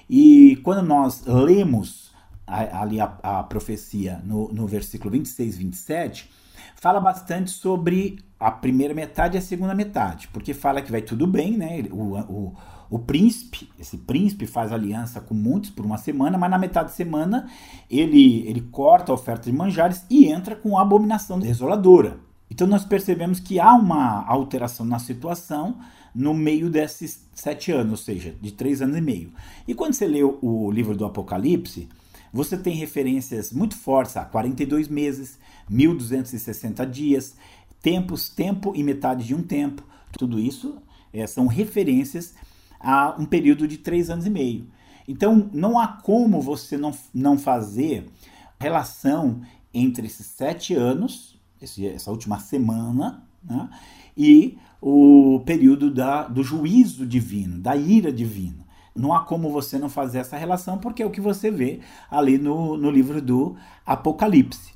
e 0.08 0.56
quando 0.62 0.86
nós 0.86 1.24
lemos 1.24 2.12
ali 2.46 3.00
a, 3.00 3.16
a 3.22 3.42
profecia 3.42 4.20
no, 4.24 4.52
no 4.52 4.66
versículo 4.66 5.10
26, 5.10 5.56
27, 5.56 6.30
fala 6.76 7.00
bastante 7.00 7.50
sobre 7.50 8.18
a 8.38 8.50
primeira 8.50 8.92
metade 8.92 9.36
e 9.36 9.38
a 9.38 9.40
segunda 9.40 9.74
metade, 9.74 10.28
porque 10.28 10.52
fala 10.52 10.82
que 10.82 10.90
vai 10.90 11.00
tudo 11.00 11.26
bem, 11.26 11.56
né? 11.56 11.84
O, 11.90 12.18
o, 12.18 12.56
o 12.92 12.98
príncipe, 12.98 13.70
esse 13.80 13.96
príncipe 13.96 14.46
faz 14.46 14.70
aliança 14.70 15.18
com 15.18 15.32
muitos 15.32 15.70
por 15.70 15.82
uma 15.82 15.96
semana, 15.96 16.36
mas 16.36 16.50
na 16.50 16.58
metade 16.58 16.90
da 16.90 16.94
semana 16.94 17.48
ele, 17.90 18.46
ele 18.46 18.60
corta 18.70 19.10
a 19.10 19.14
oferta 19.14 19.50
de 19.50 19.56
manjares 19.56 20.04
e 20.10 20.26
entra 20.26 20.54
com 20.54 20.76
a 20.76 20.82
abominação 20.82 21.40
desoladora. 21.40 22.20
Então 22.50 22.66
nós 22.66 22.84
percebemos 22.84 23.40
que 23.40 23.58
há 23.58 23.72
uma 23.72 24.26
alteração 24.26 24.84
na 24.84 24.98
situação 24.98 25.78
no 26.14 26.34
meio 26.34 26.68
desses 26.68 27.26
sete 27.34 27.72
anos, 27.72 27.92
ou 27.92 27.96
seja, 27.96 28.36
de 28.42 28.52
três 28.52 28.82
anos 28.82 28.98
e 28.98 29.00
meio. 29.00 29.32
E 29.66 29.74
quando 29.74 29.94
você 29.94 30.06
lê 30.06 30.22
o 30.22 30.70
livro 30.70 30.94
do 30.94 31.06
Apocalipse, 31.06 31.88
você 32.30 32.58
tem 32.58 32.74
referências 32.74 33.52
muito 33.52 33.74
fortes 33.74 34.18
a 34.18 34.26
42 34.26 34.88
meses, 34.88 35.38
1260 35.66 36.86
dias, 36.86 37.36
tempos, 37.80 38.28
tempo 38.28 38.74
e 38.76 38.84
metade 38.84 39.24
de 39.24 39.34
um 39.34 39.42
tempo. 39.42 39.82
Tudo 40.18 40.38
isso 40.38 40.76
é, 41.10 41.26
são 41.26 41.46
referências 41.46 42.34
a 42.82 43.14
um 43.18 43.24
período 43.24 43.68
de 43.68 43.78
três 43.78 44.10
anos 44.10 44.26
e 44.26 44.30
meio. 44.30 44.66
Então, 45.06 45.48
não 45.52 45.78
há 45.78 45.86
como 45.88 46.40
você 46.40 46.76
não, 46.76 46.92
não 47.14 47.38
fazer 47.38 48.06
relação 48.58 49.40
entre 49.72 50.06
esses 50.06 50.26
sete 50.26 50.74
anos, 50.74 51.40
esse, 51.60 51.86
essa 51.86 52.10
última 52.10 52.38
semana, 52.38 53.22
né, 53.42 53.68
e 54.16 54.58
o 54.80 55.40
período 55.46 55.90
da, 55.90 56.26
do 56.26 56.42
juízo 56.42 57.06
divino, 57.06 57.58
da 57.58 57.76
ira 57.76 58.12
divina. 58.12 58.62
Não 58.94 59.14
há 59.14 59.20
como 59.20 59.50
você 59.50 59.78
não 59.78 59.88
fazer 59.88 60.18
essa 60.18 60.36
relação, 60.36 60.76
porque 60.76 61.02
é 61.02 61.06
o 61.06 61.10
que 61.10 61.20
você 61.20 61.50
vê 61.50 61.80
ali 62.10 62.36
no, 62.36 62.76
no 62.76 62.90
livro 62.90 63.22
do 63.22 63.56
Apocalipse. 63.86 64.74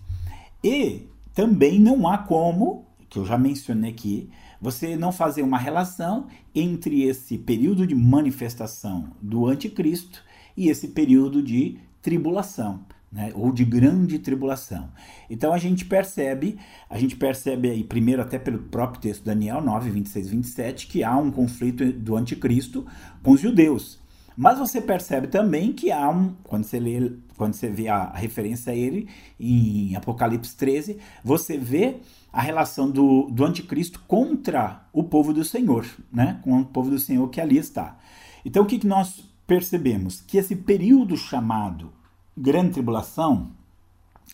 E 0.64 1.02
também 1.34 1.78
não 1.78 2.08
há 2.08 2.16
como, 2.16 2.86
que 3.10 3.18
eu 3.18 3.26
já 3.26 3.36
mencionei 3.36 3.90
aqui, 3.90 4.30
você 4.60 4.96
não 4.96 5.12
fazer 5.12 5.42
uma 5.42 5.58
relação 5.58 6.26
entre 6.54 7.02
esse 7.02 7.38
período 7.38 7.86
de 7.86 7.94
manifestação 7.94 9.10
do 9.20 9.46
anticristo 9.46 10.22
e 10.56 10.68
esse 10.68 10.88
período 10.88 11.42
de 11.42 11.78
tribulação. 12.02 12.84
Né, 13.12 13.30
ou 13.34 13.52
de 13.52 13.64
grande 13.64 14.18
tribulação. 14.18 14.90
Então 15.30 15.52
a 15.52 15.58
gente 15.58 15.84
percebe, 15.84 16.58
a 16.90 16.98
gente 16.98 17.14
percebe 17.14 17.70
aí 17.70 17.84
primeiro 17.84 18.20
até 18.20 18.36
pelo 18.36 18.58
próprio 18.58 19.00
texto 19.00 19.22
Daniel 19.22 19.62
9, 19.62 19.90
26 19.90 20.28
27, 20.28 20.86
que 20.88 21.04
há 21.04 21.16
um 21.16 21.30
conflito 21.30 21.92
do 21.92 22.16
anticristo 22.16 22.84
com 23.22 23.30
os 23.30 23.40
judeus. 23.40 24.00
Mas 24.36 24.58
você 24.58 24.80
percebe 24.80 25.28
também 25.28 25.72
que 25.72 25.90
há 25.90 26.10
um, 26.10 26.34
quando 26.44 26.64
você 26.64 26.78
lê, 26.78 27.12
quando 27.36 27.54
você 27.54 27.70
vê 27.70 27.88
a, 27.88 28.10
referência 28.10 28.72
a 28.72 28.76
ele 28.76 29.08
em 29.40 29.96
Apocalipse 29.96 30.54
13, 30.54 30.98
você 31.24 31.56
vê 31.56 31.96
a 32.30 32.42
relação 32.42 32.90
do, 32.90 33.30
do 33.30 33.44
anticristo 33.44 34.00
contra 34.06 34.86
o 34.92 35.02
povo 35.02 35.32
do 35.32 35.42
Senhor, 35.42 35.86
né? 36.12 36.38
Com 36.42 36.60
o 36.60 36.64
povo 36.66 36.90
do 36.90 36.98
Senhor 36.98 37.26
que 37.30 37.40
ali 37.40 37.56
está. 37.56 37.98
Então 38.44 38.64
o 38.64 38.66
que, 38.66 38.78
que 38.78 38.86
nós 38.86 39.24
percebemos? 39.46 40.20
Que 40.20 40.36
esse 40.36 40.54
período 40.54 41.16
chamado 41.16 41.92
Grande 42.36 42.72
Tribulação, 42.72 43.52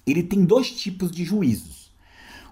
ele 0.05 0.25
tem 0.25 0.45
dois 0.45 0.73
tipos 0.73 1.13
de 1.13 1.25
juízos. 1.25 1.93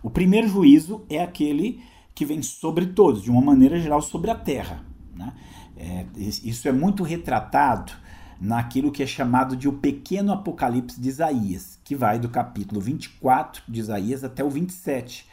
O 0.02 0.08
primeiro 0.08 0.46
juízo 0.46 1.04
é 1.08 1.20
aquele 1.20 1.82
que 2.14 2.24
vem 2.24 2.42
sobre 2.42 2.86
todos, 2.86 3.22
de 3.22 3.30
uma 3.30 3.40
maneira 3.40 3.80
geral 3.80 4.00
sobre 4.00 4.30
a 4.30 4.36
terra. 4.36 4.84
Né? 5.14 5.34
É, 5.82 6.04
isso 6.18 6.68
é 6.68 6.72
muito 6.72 7.02
retratado 7.02 7.92
naquilo 8.38 8.92
que 8.92 9.02
é 9.02 9.06
chamado 9.06 9.56
de 9.56 9.66
o 9.66 9.72
pequeno 9.72 10.30
Apocalipse 10.30 11.00
de 11.00 11.08
Isaías, 11.08 11.78
que 11.82 11.96
vai 11.96 12.18
do 12.18 12.28
capítulo 12.28 12.82
24 12.82 13.62
de 13.66 13.80
Isaías 13.80 14.22
até 14.22 14.44
o 14.44 14.50
27. 14.50 15.26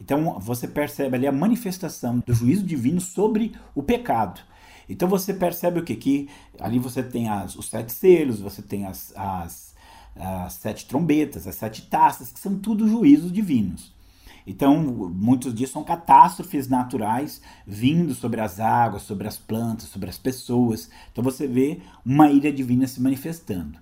Então 0.00 0.40
você 0.40 0.66
percebe 0.66 1.16
ali 1.16 1.26
a 1.26 1.32
manifestação 1.32 2.22
do 2.26 2.32
juízo 2.32 2.64
divino 2.64 2.98
sobre 2.98 3.52
o 3.74 3.82
pecado. 3.82 4.40
Então 4.88 5.06
você 5.06 5.34
percebe 5.34 5.80
o 5.80 5.84
que? 5.84 5.94
Que 5.94 6.28
ali 6.58 6.78
você 6.78 7.02
tem 7.02 7.28
as, 7.28 7.54
os 7.54 7.68
sete 7.68 7.92
selos, 7.92 8.40
você 8.40 8.62
tem 8.62 8.86
as, 8.86 9.12
as, 9.14 9.74
as 10.16 10.54
sete 10.54 10.86
trombetas, 10.86 11.46
as 11.46 11.56
sete 11.56 11.82
taças, 11.82 12.32
que 12.32 12.40
são 12.40 12.58
tudo 12.58 12.88
juízos 12.88 13.30
divinos. 13.30 13.92
Então, 14.50 14.82
muitos 14.82 15.54
dias 15.54 15.70
são 15.70 15.84
catástrofes 15.84 16.66
naturais 16.66 17.40
vindo 17.64 18.12
sobre 18.16 18.40
as 18.40 18.58
águas, 18.58 19.02
sobre 19.02 19.28
as 19.28 19.38
plantas, 19.38 19.88
sobre 19.88 20.10
as 20.10 20.18
pessoas. 20.18 20.90
Então 21.12 21.22
você 21.22 21.46
vê 21.46 21.78
uma 22.04 22.28
ira 22.32 22.52
divina 22.52 22.84
se 22.88 23.00
manifestando. 23.00 23.78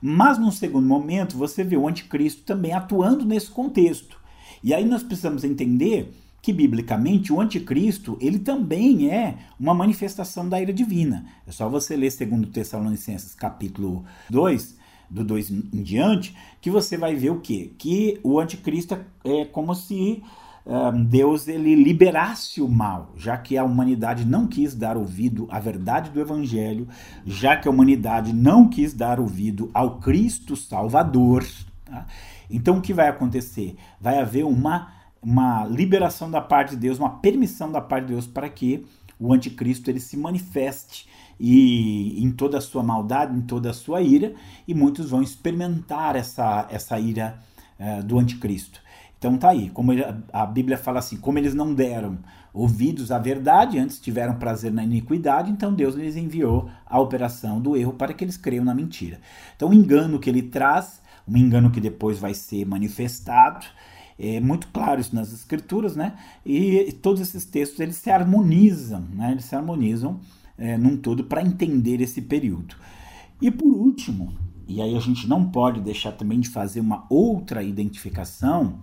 Mas 0.00 0.38
num 0.38 0.50
segundo 0.50 0.88
momento, 0.88 1.36
você 1.36 1.62
vê 1.62 1.76
o 1.76 1.86
anticristo 1.86 2.44
também 2.44 2.72
atuando 2.72 3.26
nesse 3.26 3.50
contexto. 3.50 4.18
E 4.64 4.72
aí 4.72 4.86
nós 4.86 5.02
precisamos 5.02 5.44
entender 5.44 6.10
que 6.40 6.50
biblicamente 6.50 7.30
o 7.30 7.38
anticristo, 7.38 8.16
ele 8.18 8.38
também 8.38 9.10
é 9.10 9.36
uma 9.60 9.74
manifestação 9.74 10.48
da 10.48 10.58
ira 10.58 10.72
divina. 10.72 11.26
É 11.46 11.52
só 11.52 11.68
você 11.68 11.94
ler 11.94 12.10
segundo 12.10 12.46
Tessalonicenses 12.46 13.34
capítulo 13.34 14.02
2, 14.30 14.78
do 15.08 15.24
2 15.24 15.50
em 15.50 15.82
diante, 15.82 16.36
que 16.60 16.70
você 16.70 16.96
vai 16.96 17.14
ver 17.14 17.30
o 17.30 17.40
quê? 17.40 17.72
Que 17.78 18.20
o 18.22 18.38
anticristo 18.38 18.98
é 19.24 19.44
como 19.44 19.74
se 19.74 20.22
um, 20.66 21.04
Deus 21.04 21.46
ele 21.46 21.76
liberasse 21.76 22.60
o 22.60 22.68
mal, 22.68 23.12
já 23.16 23.36
que 23.36 23.56
a 23.56 23.64
humanidade 23.64 24.24
não 24.24 24.46
quis 24.46 24.74
dar 24.74 24.96
ouvido 24.96 25.46
à 25.50 25.60
verdade 25.60 26.10
do 26.10 26.20
evangelho, 26.20 26.88
já 27.24 27.56
que 27.56 27.68
a 27.68 27.70
humanidade 27.70 28.32
não 28.32 28.68
quis 28.68 28.92
dar 28.92 29.20
ouvido 29.20 29.70
ao 29.72 30.00
Cristo 30.00 30.56
Salvador. 30.56 31.46
Tá? 31.84 32.06
Então 32.50 32.78
o 32.78 32.82
que 32.82 32.92
vai 32.92 33.08
acontecer? 33.08 33.76
Vai 34.00 34.18
haver 34.18 34.44
uma, 34.44 34.92
uma 35.22 35.64
liberação 35.66 36.28
da 36.30 36.40
parte 36.40 36.70
de 36.70 36.78
Deus, 36.78 36.98
uma 36.98 37.18
permissão 37.18 37.70
da 37.70 37.80
parte 37.80 38.06
de 38.06 38.12
Deus 38.14 38.26
para 38.26 38.48
que 38.48 38.84
o 39.18 39.32
anticristo 39.32 39.88
ele 39.88 40.00
se 40.00 40.16
manifeste 40.16 41.08
e 41.38 42.22
em 42.22 42.30
toda 42.30 42.58
a 42.58 42.60
sua 42.60 42.82
maldade, 42.82 43.36
em 43.36 43.42
toda 43.42 43.70
a 43.70 43.74
sua 43.74 44.00
ira, 44.00 44.34
e 44.66 44.74
muitos 44.74 45.10
vão 45.10 45.22
experimentar 45.22 46.16
essa, 46.16 46.66
essa 46.70 46.98
ira 46.98 47.38
uh, 47.78 48.02
do 48.02 48.18
anticristo. 48.18 48.80
Então 49.18 49.36
tá 49.38 49.50
aí, 49.50 49.70
como 49.70 49.92
a 50.32 50.46
Bíblia 50.46 50.76
fala 50.76 50.98
assim, 50.98 51.16
como 51.16 51.38
eles 51.38 51.54
não 51.54 51.72
deram 51.72 52.18
ouvidos 52.52 53.10
à 53.10 53.18
verdade, 53.18 53.78
antes 53.78 54.00
tiveram 54.00 54.36
prazer 54.36 54.72
na 54.72 54.84
iniquidade, 54.84 55.50
então 55.50 55.74
Deus 55.74 55.94
lhes 55.94 56.16
enviou 56.16 56.70
a 56.86 57.00
operação 57.00 57.60
do 57.60 57.76
erro 57.76 57.92
para 57.92 58.14
que 58.14 58.24
eles 58.24 58.36
creiam 58.36 58.64
na 58.64 58.74
mentira. 58.74 59.20
Então 59.54 59.70
o 59.70 59.74
engano 59.74 60.18
que 60.18 60.28
ele 60.28 60.42
traz, 60.42 61.00
um 61.26 61.36
engano 61.36 61.70
que 61.70 61.80
depois 61.80 62.18
vai 62.18 62.34
ser 62.34 62.64
manifestado, 62.66 63.66
é 64.18 64.40
muito 64.40 64.68
claro 64.68 65.00
isso 65.00 65.14
nas 65.14 65.32
escrituras, 65.32 65.94
né? 65.94 66.14
E, 66.44 66.88
e 66.88 66.92
todos 66.92 67.20
esses 67.20 67.44
textos 67.44 67.80
eles 67.80 67.96
se 67.96 68.10
harmonizam, 68.10 69.04
né? 69.12 69.32
Eles 69.32 69.44
se 69.44 69.54
harmonizam 69.54 70.20
é, 70.58 70.76
num 70.76 70.96
todo 70.96 71.24
para 71.24 71.42
entender 71.42 72.00
esse 72.00 72.22
período. 72.22 72.76
E 73.40 73.50
por 73.50 73.68
último, 73.68 74.32
e 74.68 74.80
aí 74.80 74.96
a 74.96 75.00
gente 75.00 75.28
não 75.28 75.50
pode 75.50 75.80
deixar 75.80 76.12
também 76.12 76.40
de 76.40 76.48
fazer 76.48 76.80
uma 76.80 77.04
outra 77.08 77.62
identificação, 77.62 78.80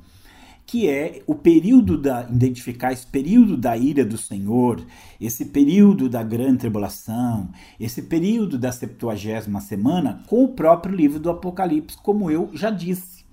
que 0.66 0.88
é 0.88 1.22
o 1.28 1.36
período 1.36 1.98
da 1.98 2.24
identificar 2.30 2.94
esse 2.94 3.06
período 3.06 3.58
da 3.58 3.76
ira 3.76 4.06
do 4.06 4.18
Senhor, 4.18 4.82
esse 5.20 5.46
período 5.46 6.08
da 6.08 6.24
grande 6.24 6.60
tribulação, 6.60 7.50
esse 7.80 8.04
período 8.04 8.58
da 8.58 8.72
septuagésima 8.72 9.60
semana 9.60 10.24
com 10.28 10.46
o 10.46 10.50
próprio 10.50 10.96
livro 10.96 11.20
do 11.20 11.30
Apocalipse, 11.30 11.98
como 11.98 12.32
eu 12.32 12.50
já 12.54 12.70
disse. 12.70 13.26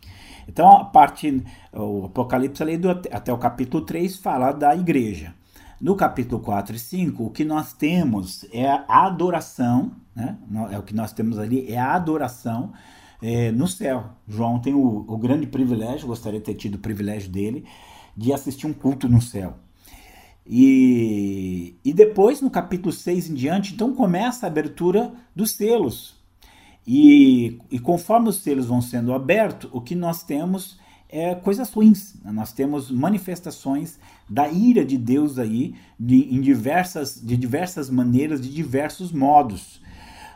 Então, 0.48 0.68
a 0.68 0.84
parte 0.84 1.44
o 1.72 2.06
Apocalipse 2.06 2.62
ali 2.62 2.76
do, 2.76 2.90
até 2.90 3.32
o 3.32 3.38
capítulo 3.38 3.84
3 3.84 4.16
fala 4.16 4.50
da 4.50 4.74
igreja. 4.74 5.32
No 5.80 5.96
capítulo 5.96 6.42
4 6.42 6.76
e 6.76 6.78
5, 6.78 7.24
o 7.24 7.30
que 7.30 7.42
nós 7.42 7.72
temos 7.72 8.44
é 8.52 8.68
a 8.68 9.06
adoração, 9.06 9.92
né? 10.14 10.36
é 10.70 10.78
o 10.78 10.82
que 10.82 10.94
nós 10.94 11.10
temos 11.10 11.38
ali, 11.38 11.72
é 11.72 11.78
a 11.78 11.94
adoração 11.94 12.74
é, 13.22 13.50
no 13.50 13.66
céu. 13.66 14.10
João 14.28 14.58
tem 14.58 14.74
o, 14.74 15.06
o 15.08 15.16
grande 15.16 15.46
privilégio, 15.46 16.06
gostaria 16.06 16.38
de 16.38 16.44
ter 16.44 16.54
tido 16.54 16.74
o 16.74 16.78
privilégio 16.78 17.30
dele, 17.30 17.64
de 18.14 18.30
assistir 18.30 18.66
um 18.66 18.74
culto 18.74 19.08
no 19.08 19.22
céu. 19.22 19.54
E, 20.46 21.78
e 21.82 21.94
depois, 21.94 22.42
no 22.42 22.50
capítulo 22.50 22.92
6 22.92 23.30
em 23.30 23.34
diante, 23.34 23.72
então 23.72 23.94
começa 23.94 24.44
a 24.44 24.48
abertura 24.48 25.14
dos 25.34 25.52
selos. 25.52 26.14
E, 26.86 27.58
e 27.70 27.78
conforme 27.78 28.28
os 28.28 28.42
selos 28.42 28.66
vão 28.66 28.82
sendo 28.82 29.14
abertos, 29.14 29.70
o 29.72 29.80
que 29.80 29.94
nós 29.94 30.22
temos 30.22 30.79
é, 31.10 31.34
coisas 31.34 31.70
ruins. 31.70 32.14
Nós 32.24 32.52
temos 32.52 32.90
manifestações 32.90 33.98
da 34.28 34.48
ira 34.48 34.84
de 34.84 34.96
Deus 34.96 35.38
aí 35.38 35.74
de, 35.98 36.34
em 36.34 36.40
diversas, 36.40 37.20
de 37.20 37.36
diversas 37.36 37.90
maneiras, 37.90 38.40
de 38.40 38.52
diversos 38.52 39.12
modos. 39.12 39.80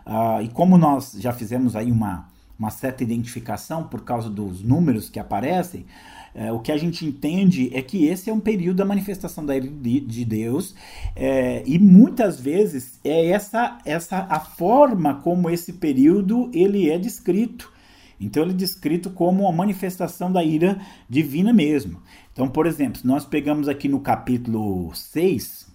Uh, 0.07 0.43
e 0.43 0.49
como 0.49 0.77
nós 0.77 1.17
já 1.19 1.33
fizemos 1.33 1.75
aí 1.75 1.91
uma, 1.91 2.29
uma 2.59 2.71
certa 2.71 3.03
identificação 3.03 3.85
por 3.85 4.03
causa 4.03 4.29
dos 4.29 4.63
números 4.63 5.09
que 5.09 5.19
aparecem, 5.19 5.87
é, 6.35 6.51
o 6.51 6.59
que 6.59 6.73
a 6.73 6.77
gente 6.77 7.07
entende 7.07 7.71
é 7.73 7.81
que 7.81 8.07
esse 8.07 8.29
é 8.29 8.33
um 8.33 8.41
período 8.41 8.79
da 8.79 8.85
manifestação 8.85 9.47
da 9.47 9.57
ira 9.57 9.69
de 9.69 10.25
Deus 10.25 10.75
é, 11.15 11.63
e 11.65 11.79
muitas 11.79 12.41
vezes 12.41 12.99
é 13.05 13.29
essa, 13.29 13.79
essa 13.85 14.27
a 14.29 14.41
forma 14.41 15.15
como 15.23 15.49
esse 15.49 15.75
período 15.75 16.51
ele 16.53 16.91
é 16.91 16.99
descrito. 16.99 17.73
Então 18.21 18.43
ele 18.43 18.53
é 18.53 18.57
descrito 18.57 19.11
como 19.11 19.43
uma 19.43 19.53
manifestação 19.53 20.31
da 20.31 20.43
ira 20.43 20.81
divina 21.09 21.53
mesmo. 21.53 22.01
Então, 22.33 22.49
por 22.49 22.67
exemplo, 22.67 23.01
nós 23.05 23.25
pegamos 23.25 23.69
aqui 23.69 23.89
no 23.89 24.01
capítulo 24.01 24.95
6, 24.95 25.67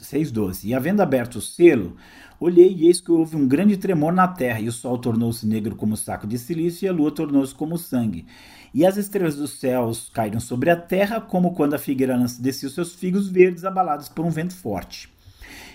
6,12, 0.00 0.64
e 0.64 0.74
havendo 0.74 1.02
aberto 1.02 1.36
o 1.36 1.40
selo, 1.40 1.96
olhei 2.38 2.72
e 2.74 2.86
eis 2.86 3.00
que 3.00 3.10
houve 3.10 3.36
um 3.36 3.48
grande 3.48 3.76
tremor 3.76 4.12
na 4.12 4.28
terra, 4.28 4.60
e 4.60 4.68
o 4.68 4.72
sol 4.72 4.98
tornou-se 4.98 5.46
negro 5.46 5.74
como 5.76 5.96
saco 5.96 6.26
de 6.26 6.38
silício, 6.38 6.86
e 6.86 6.88
a 6.88 6.92
lua 6.92 7.10
tornou-se 7.10 7.54
como 7.54 7.78
sangue. 7.78 8.26
E 8.72 8.84
as 8.84 8.96
estrelas 8.96 9.36
dos 9.36 9.58
céus 9.58 10.10
caíram 10.12 10.40
sobre 10.40 10.68
a 10.68 10.76
terra, 10.76 11.20
como 11.20 11.54
quando 11.54 11.74
a 11.74 11.78
figueira 11.78 12.16
lança 12.16 12.42
descia 12.42 12.68
os 12.68 12.74
seus 12.74 12.94
figos 12.94 13.28
verdes 13.28 13.64
abalados 13.64 14.08
por 14.08 14.24
um 14.24 14.30
vento 14.30 14.54
forte. 14.54 15.08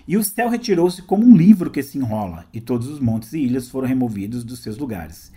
E 0.07 0.17
o 0.17 0.23
céu 0.23 0.49
retirou-se 0.49 1.01
como 1.01 1.25
um 1.25 1.35
livro 1.35 1.69
que 1.69 1.83
se 1.83 1.97
enrola, 1.97 2.45
e 2.53 2.59
todos 2.59 2.87
os 2.87 2.99
montes 2.99 3.33
e 3.33 3.39
ilhas 3.39 3.69
foram 3.69 3.87
removidos 3.87 4.43
dos 4.43 4.59
seus 4.59 4.77
lugares. 4.77 5.31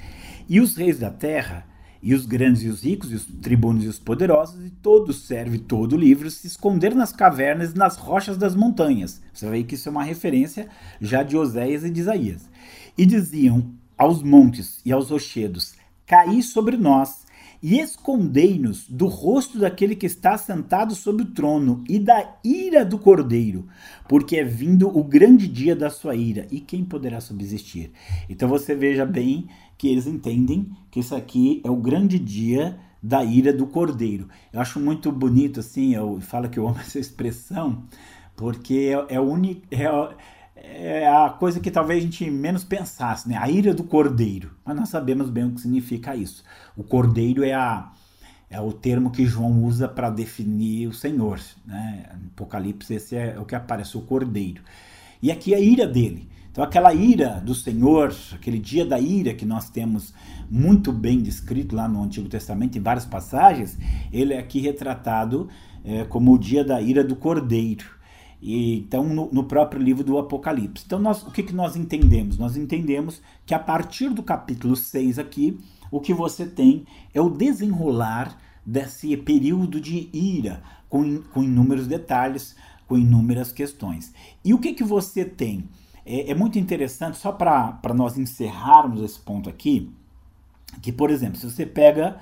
E 0.49 0.61
os 0.61 0.77
reis 0.77 0.99
da 0.99 1.11
terra, 1.11 1.67
e 2.03 2.15
os 2.15 2.27
grandes 2.27 2.63
e 2.63 2.69
os 2.69 2.83
ricos, 2.83 3.13
e 3.13 3.15
os 3.15 3.25
tribunos 3.25 3.85
e 3.85 3.89
os 3.89 3.99
poderosos, 3.99 4.67
e 4.67 4.71
todo 4.71 5.11
o 5.11 5.15
servo 5.15 5.55
e 5.55 5.59
todo 5.59 5.97
livro 5.97 6.31
se 6.31 6.47
esconderam 6.47 6.97
nas 6.97 7.13
cavernas 7.13 7.73
e 7.73 7.79
nas 7.79 7.97
rochas 7.97 8.37
das 8.37 8.57
montanhas. 8.57 9.23
Você 9.33 9.49
vê 9.49 9.63
que 9.63 9.77
isso 9.77 9.89
é 9.89 9.93
uma 9.93 10.03
referência 10.03 10.69
já 11.01 11.23
de 11.23 11.37
Oséias 11.37 11.85
e 11.85 11.91
de 11.91 12.01
Isaías. 12.01 12.51
E 12.99 13.07
diziam 13.07 13.73
aos 13.97 14.23
montes 14.23 14.81
e 14.85 14.93
aos 14.93 15.11
rochedos: 15.11 15.75
Caí 16.05 16.43
sobre 16.43 16.77
nós 16.77 17.23
e 17.63 17.79
escondei-nos 17.79 18.89
do 18.89 19.07
rosto 19.07 19.57
daquele 19.57 19.95
que 19.95 20.05
está 20.05 20.37
sentado 20.37 20.97
sobre 20.97 21.23
o 21.23 21.31
trono 21.31 21.85
e 21.89 21.99
da 22.01 22.37
ira 22.43 22.85
do 22.85 22.99
cordeiro, 22.99 23.69
porque 24.09 24.37
é 24.37 24.45
vindo 24.45 24.89
o 24.89 25.05
grande 25.05 25.47
dia 25.47 25.77
da 25.77 25.89
sua 25.89 26.17
ira, 26.17 26.49
e 26.51 26.59
quem 26.59 26.85
poderá 26.85 27.21
subsistir? 27.21 27.93
Então 28.29 28.49
você 28.49 28.75
veja 28.75 29.07
bem 29.07 29.47
que 29.83 29.89
eles 29.89 30.07
entendem 30.07 30.71
que 30.93 31.01
isso 31.01 31.13
aqui 31.13 31.61
é 31.65 31.69
o 31.69 31.75
grande 31.75 32.17
dia 32.17 32.79
da 33.03 33.25
ira 33.25 33.53
do 33.53 33.67
cordeiro. 33.67 34.29
Eu 34.53 34.61
acho 34.61 34.79
muito 34.79 35.11
bonito 35.11 35.59
assim, 35.59 35.93
eu 35.93 36.21
falo 36.21 36.49
que 36.49 36.57
eu 36.57 36.69
amo 36.69 36.79
essa 36.87 37.01
expressão, 37.01 37.83
porque 38.37 38.95
é, 39.09 39.17
é, 39.17 39.21
uni, 39.21 39.61
é, 39.73 39.87
é 40.55 41.09
a 41.09 41.31
coisa 41.31 41.59
que 41.59 41.69
talvez 41.69 41.99
a 41.99 42.07
gente 42.07 42.31
menos 42.31 42.63
pensasse, 42.63 43.29
né? 43.29 43.37
A 43.37 43.51
ira 43.51 43.75
do 43.75 43.83
cordeiro. 43.83 44.53
Mas 44.65 44.77
nós 44.77 44.89
sabemos 44.89 45.29
bem 45.29 45.47
o 45.47 45.51
que 45.51 45.63
significa 45.63 46.15
isso. 46.15 46.45
O 46.77 46.85
cordeiro 46.85 47.43
é, 47.43 47.53
a, 47.53 47.91
é 48.49 48.61
o 48.61 48.73
termo 48.73 49.11
que 49.11 49.27
João 49.27 49.65
usa 49.65 49.89
para 49.89 50.11
definir 50.11 50.87
o 50.87 50.93
Senhor. 50.93 51.41
Né? 51.67 52.05
Apocalipse, 52.29 52.95
esse 52.95 53.17
é 53.17 53.37
o 53.37 53.45
que 53.45 53.57
aparece, 53.57 53.99
o 53.99 54.03
cordeiro. 54.03 54.63
E 55.21 55.33
aqui 55.33 55.53
é 55.53 55.57
a 55.57 55.61
ira 55.61 55.89
dele. 55.89 56.31
Então, 56.53 56.63
aquela 56.63 56.93
ira 56.93 57.41
do 57.41 57.55
Senhor, 57.55 58.15
aquele 58.31 58.59
dia 58.59 58.85
da 58.85 59.01
ira 59.01 59.33
que 59.33 59.47
nós 59.47 59.71
temos 59.71 60.13
muito 60.51 60.93
bem 60.93 61.23
descrito 61.23 61.75
lá 61.75 61.89
no 61.89 62.03
Antigo 62.03 62.29
Testamento, 62.29 62.77
em 62.77 62.83
várias 62.83 63.07
passagens, 63.07 63.79
ele 64.13 64.35
é 64.35 64.39
aqui 64.39 64.61
retratado 64.61 65.49
é, 65.83 66.05
como 66.05 66.31
o 66.31 66.39
dia 66.39 66.63
da 66.63 66.79
ira 66.79 67.03
do 67.03 67.17
cordeiro. 67.17 67.87
E, 68.43 68.81
então, 68.81 69.09
no, 69.09 69.31
no, 69.33 69.45
próprio 69.45 69.81
livro 69.81 70.05
do 70.05 70.19
Apocalipse. 70.19 70.85
Então, 70.85 70.99
nós, 70.99 71.23
o 71.23 71.31
que, 71.31 71.43
que 71.43 71.55
nós 71.55 71.75
entendemos? 71.75 72.37
Nós 72.37 72.55
entendemos 72.55 73.23
que 73.47 73.55
a 73.55 73.59
partir 73.59 74.11
do 74.11 74.23
capítulo 74.23 74.77
6 74.77 75.19
aqui, 75.19 75.59
o 75.91 76.01
que 76.01 76.13
você 76.13 76.45
tem 76.45 76.85
é 77.15 77.21
o 77.23 77.31
desenrolar 77.31 78.37
desse 78.67 79.17
período 79.17 79.81
de 79.81 80.11
ira, 80.13 80.63
com, 80.87 81.23
com 81.33 81.43
inúmeros 81.43 81.87
detalhes, 81.87 82.55
com 82.87 82.99
inúmeras 82.99 83.53
questões. 83.53 84.13
E 84.45 84.53
o 84.53 84.59
que, 84.59 84.75
que 84.75 84.85
você 84.85 85.25
tem? 85.25 85.65
É, 86.05 86.31
é 86.31 86.35
muito 86.35 86.59
interessante, 86.59 87.17
só 87.17 87.33
para 87.33 87.95
nós 87.95 88.19
encerrarmos 88.19 89.03
esse 89.03 89.19
ponto 89.21 89.49
aqui, 89.49 89.91
que, 90.81 90.93
por 90.93 91.11
exemplo, 91.11 91.39
se 91.39 91.51
você 91.51 91.67
pega 91.67 92.19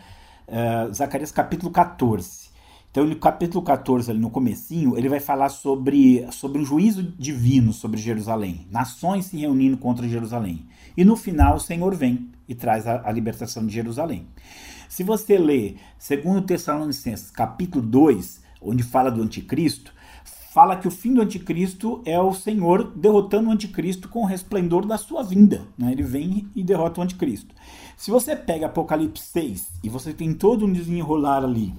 uh, 0.49 0.93
Zacarias 0.93 1.31
capítulo 1.31 1.71
14, 1.71 2.51
então, 2.91 3.07
no 3.07 3.15
capítulo 3.15 3.63
14, 3.63 4.11
ali 4.11 4.19
no 4.19 4.31
comecinho, 4.31 4.99
ele 4.99 5.09
vai 5.09 5.21
falar 5.21 5.49
sobre, 5.49 6.27
sobre 6.33 6.61
um 6.61 6.65
juízo 6.65 7.05
divino 7.17 7.73
sobre 7.73 8.01
Jerusalém. 8.01 8.67
Nações 8.69 9.27
se 9.27 9.37
reunindo 9.37 9.77
contra 9.77 10.09
Jerusalém. 10.09 10.67
E 10.97 11.05
no 11.05 11.15
final, 11.15 11.55
o 11.55 11.61
Senhor 11.61 11.95
vem 11.95 12.29
e 12.49 12.55
traz 12.55 12.89
a, 12.89 13.09
a 13.09 13.13
libertação 13.13 13.65
de 13.65 13.73
Jerusalém. 13.73 14.27
Se 14.89 15.05
você 15.05 15.39
ler 15.39 15.77
2 16.05 16.45
Tessalonicenses, 16.45 17.31
capítulo 17.31 17.87
2, 17.87 18.43
onde 18.61 18.83
fala 18.83 19.09
do 19.09 19.23
anticristo, 19.23 19.95
fala 20.53 20.77
que 20.77 20.89
o 20.89 20.91
fim 20.91 21.15
do 21.15 21.23
anticristo 21.23 22.03
é 22.05 22.19
o 22.19 22.35
Senhor 22.35 22.93
derrotando 22.97 23.49
o 23.49 23.53
anticristo 23.53 24.09
com 24.09 24.23
o 24.23 24.27
resplendor 24.27 24.85
da 24.85 24.99
sua 24.99 25.23
vinda. 25.23 25.63
Né? 25.79 25.93
Ele 25.93 26.03
vem 26.03 26.49
e 26.57 26.65
derrota 26.65 27.01
o 27.01 27.05
anticristo. 27.05 27.55
Se 27.97 28.11
você 28.11 28.35
pega 28.35 28.67
Apocalipse 28.67 29.25
6 29.27 29.69
e 29.85 29.89
você 29.89 30.13
tem 30.13 30.35
todo 30.35 30.67
um 30.67 30.73
desenrolar 30.73 31.45
ali 31.45 31.73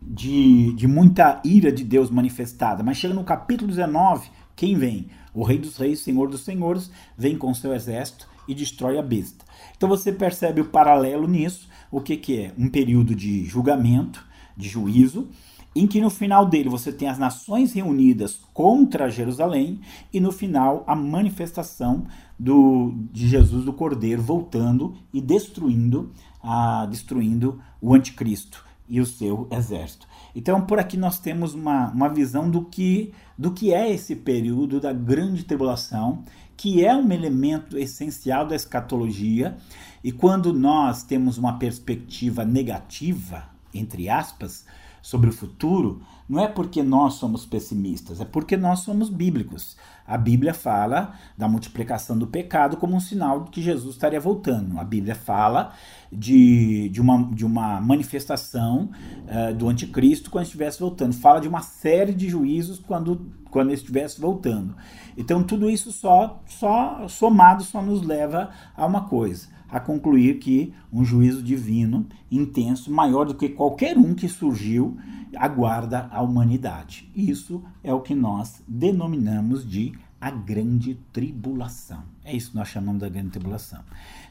de, 0.00 0.72
de 0.74 0.86
muita 0.86 1.40
ira 1.44 1.72
de 1.72 1.82
Deus 1.82 2.08
manifestada. 2.08 2.84
Mas 2.84 2.98
chega 2.98 3.12
no 3.12 3.24
capítulo 3.24 3.68
19, 3.68 4.30
quem 4.54 4.76
vem? 4.76 5.08
O 5.34 5.42
Rei 5.42 5.58
dos 5.58 5.76
Reis, 5.76 5.98
Senhor 5.98 6.28
dos 6.28 6.42
Senhores, 6.42 6.92
vem 7.16 7.36
com 7.36 7.52
seu 7.52 7.74
exército 7.74 8.28
e 8.46 8.54
destrói 8.54 8.96
a 8.96 9.02
besta. 9.02 9.44
Então 9.76 9.88
você 9.88 10.12
percebe 10.12 10.60
o 10.60 10.66
paralelo 10.66 11.26
nisso, 11.26 11.68
o 11.90 12.00
que, 12.00 12.16
que 12.16 12.38
é? 12.38 12.52
Um 12.56 12.68
período 12.68 13.12
de 13.12 13.44
julgamento, 13.44 14.24
de 14.56 14.68
juízo, 14.68 15.28
em 15.74 15.86
que 15.86 16.00
no 16.00 16.10
final 16.10 16.46
dele 16.46 16.68
você 16.68 16.92
tem 16.92 17.08
as 17.08 17.18
nações 17.18 17.72
reunidas 17.72 18.40
contra 18.52 19.10
Jerusalém 19.10 19.80
e 20.12 20.20
no 20.20 20.32
final 20.32 20.84
a 20.86 20.94
manifestação 20.94 22.06
do, 22.38 22.94
de 23.12 23.28
Jesus 23.28 23.64
do 23.64 23.72
Cordeiro 23.72 24.22
voltando 24.22 24.94
e 25.12 25.20
destruindo, 25.20 26.10
a, 26.42 26.86
destruindo 26.86 27.60
o 27.80 27.94
anticristo 27.94 28.64
e 28.88 29.00
o 29.00 29.06
seu 29.06 29.46
exército. 29.50 30.06
Então, 30.34 30.62
por 30.62 30.78
aqui 30.78 30.96
nós 30.96 31.18
temos 31.18 31.54
uma, 31.54 31.90
uma 31.90 32.08
visão 32.08 32.50
do 32.50 32.64
que, 32.64 33.12
do 33.36 33.50
que 33.50 33.72
é 33.74 33.90
esse 33.92 34.16
período 34.16 34.80
da 34.80 34.92
grande 34.92 35.44
tribulação, 35.44 36.24
que 36.56 36.84
é 36.84 36.94
um 36.94 37.10
elemento 37.12 37.78
essencial 37.78 38.46
da 38.46 38.56
escatologia, 38.56 39.56
e 40.02 40.10
quando 40.10 40.52
nós 40.52 41.02
temos 41.02 41.38
uma 41.38 41.58
perspectiva 41.58 42.44
negativa, 42.44 43.44
entre 43.74 44.08
aspas, 44.08 44.64
sobre 45.08 45.30
o 45.30 45.32
futuro, 45.32 46.02
não 46.28 46.38
é 46.38 46.46
porque 46.46 46.82
nós 46.82 47.14
somos 47.14 47.46
pessimistas, 47.46 48.20
é 48.20 48.26
porque 48.26 48.58
nós 48.58 48.80
somos 48.80 49.08
bíblicos. 49.08 49.74
A 50.06 50.18
Bíblia 50.18 50.52
fala 50.52 51.14
da 51.34 51.48
multiplicação 51.48 52.18
do 52.18 52.26
pecado 52.26 52.76
como 52.76 52.94
um 52.94 53.00
sinal 53.00 53.44
de 53.44 53.50
que 53.50 53.62
Jesus 53.62 53.94
estaria 53.94 54.20
voltando. 54.20 54.78
A 54.78 54.84
Bíblia 54.84 55.14
fala 55.14 55.72
de, 56.12 56.90
de, 56.90 57.00
uma, 57.00 57.24
de 57.32 57.46
uma 57.46 57.80
manifestação 57.80 58.90
uh, 59.24 59.54
do 59.54 59.70
anticristo 59.70 60.30
quando 60.30 60.44
estivesse 60.44 60.78
voltando. 60.78 61.14
Fala 61.14 61.40
de 61.40 61.48
uma 61.48 61.62
série 61.62 62.12
de 62.12 62.28
juízos 62.28 62.78
quando, 62.78 63.32
quando 63.50 63.72
estivesse 63.72 64.20
voltando. 64.20 64.76
Então, 65.16 65.42
tudo 65.42 65.70
isso 65.70 65.90
só, 65.90 66.42
só 66.44 67.08
somado 67.08 67.64
só 67.64 67.80
nos 67.80 68.02
leva 68.02 68.50
a 68.76 68.84
uma 68.84 69.08
coisa 69.08 69.56
a 69.68 69.78
concluir 69.78 70.38
que 70.38 70.72
um 70.92 71.04
juízo 71.04 71.42
divino 71.42 72.06
intenso, 72.30 72.90
maior 72.90 73.26
do 73.26 73.34
que 73.34 73.48
qualquer 73.48 73.96
um 73.96 74.14
que 74.14 74.28
surgiu 74.28 74.96
aguarda 75.36 76.08
a 76.10 76.22
humanidade. 76.22 77.10
Isso 77.14 77.62
é 77.84 77.92
o 77.92 78.00
que 78.00 78.14
nós 78.14 78.62
denominamos 78.66 79.68
de 79.68 79.92
a 80.20 80.30
grande 80.30 80.94
tribulação. 81.12 82.02
É 82.24 82.34
isso 82.34 82.50
que 82.50 82.56
nós 82.56 82.68
chamamos 82.68 83.00
da 83.00 83.08
grande 83.08 83.30
tribulação. 83.30 83.80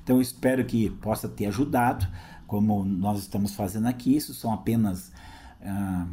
Então 0.03 0.17
eu 0.17 0.21
espero 0.21 0.65
que 0.65 0.89
possa 0.89 1.29
ter 1.29 1.45
ajudado, 1.45 2.07
como 2.45 2.83
nós 2.83 3.19
estamos 3.19 3.55
fazendo 3.55 3.87
aqui. 3.87 4.15
Isso 4.15 4.33
são 4.33 4.51
apenas 4.51 5.11
ah, 5.61 6.07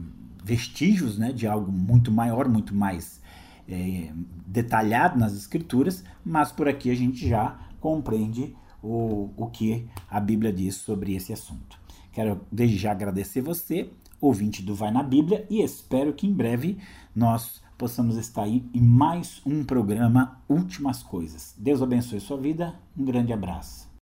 vestígios 0.44 1.18
né, 1.18 1.32
de 1.32 1.46
algo 1.46 1.72
muito 1.72 2.12
maior, 2.12 2.48
muito 2.48 2.74
mais 2.74 3.20
é, 3.68 4.12
detalhado 4.46 5.18
nas 5.18 5.32
escrituras, 5.34 6.04
mas 6.24 6.52
por 6.52 6.68
aqui 6.68 6.90
a 6.90 6.94
gente 6.94 7.26
já 7.26 7.58
compreende 7.80 8.54
o, 8.84 9.30
o 9.36 9.46
que 9.46 9.86
a 10.08 10.20
Bíblia 10.20 10.52
diz 10.52 10.76
sobre 10.76 11.14
esse 11.14 11.32
assunto. 11.32 11.78
Quero 12.12 12.40
desde 12.52 12.76
já 12.76 12.92
agradecer 12.92 13.40
você 13.40 13.90
ouvinte 14.20 14.62
do 14.62 14.74
Vai 14.74 14.90
na 14.90 15.02
Bíblia, 15.02 15.46
e 15.50 15.62
espero 15.62 16.12
que 16.12 16.26
em 16.26 16.32
breve 16.32 16.78
nós 17.14 17.62
possamos 17.76 18.16
estar 18.16 18.44
aí 18.44 18.64
em 18.72 18.80
mais 18.80 19.42
um 19.44 19.62
programa 19.64 20.40
Últimas 20.48 21.02
Coisas. 21.02 21.54
Deus 21.58 21.82
abençoe 21.82 22.20
sua 22.20 22.38
vida, 22.38 22.74
um 22.96 23.04
grande 23.04 23.32
abraço. 23.32 23.88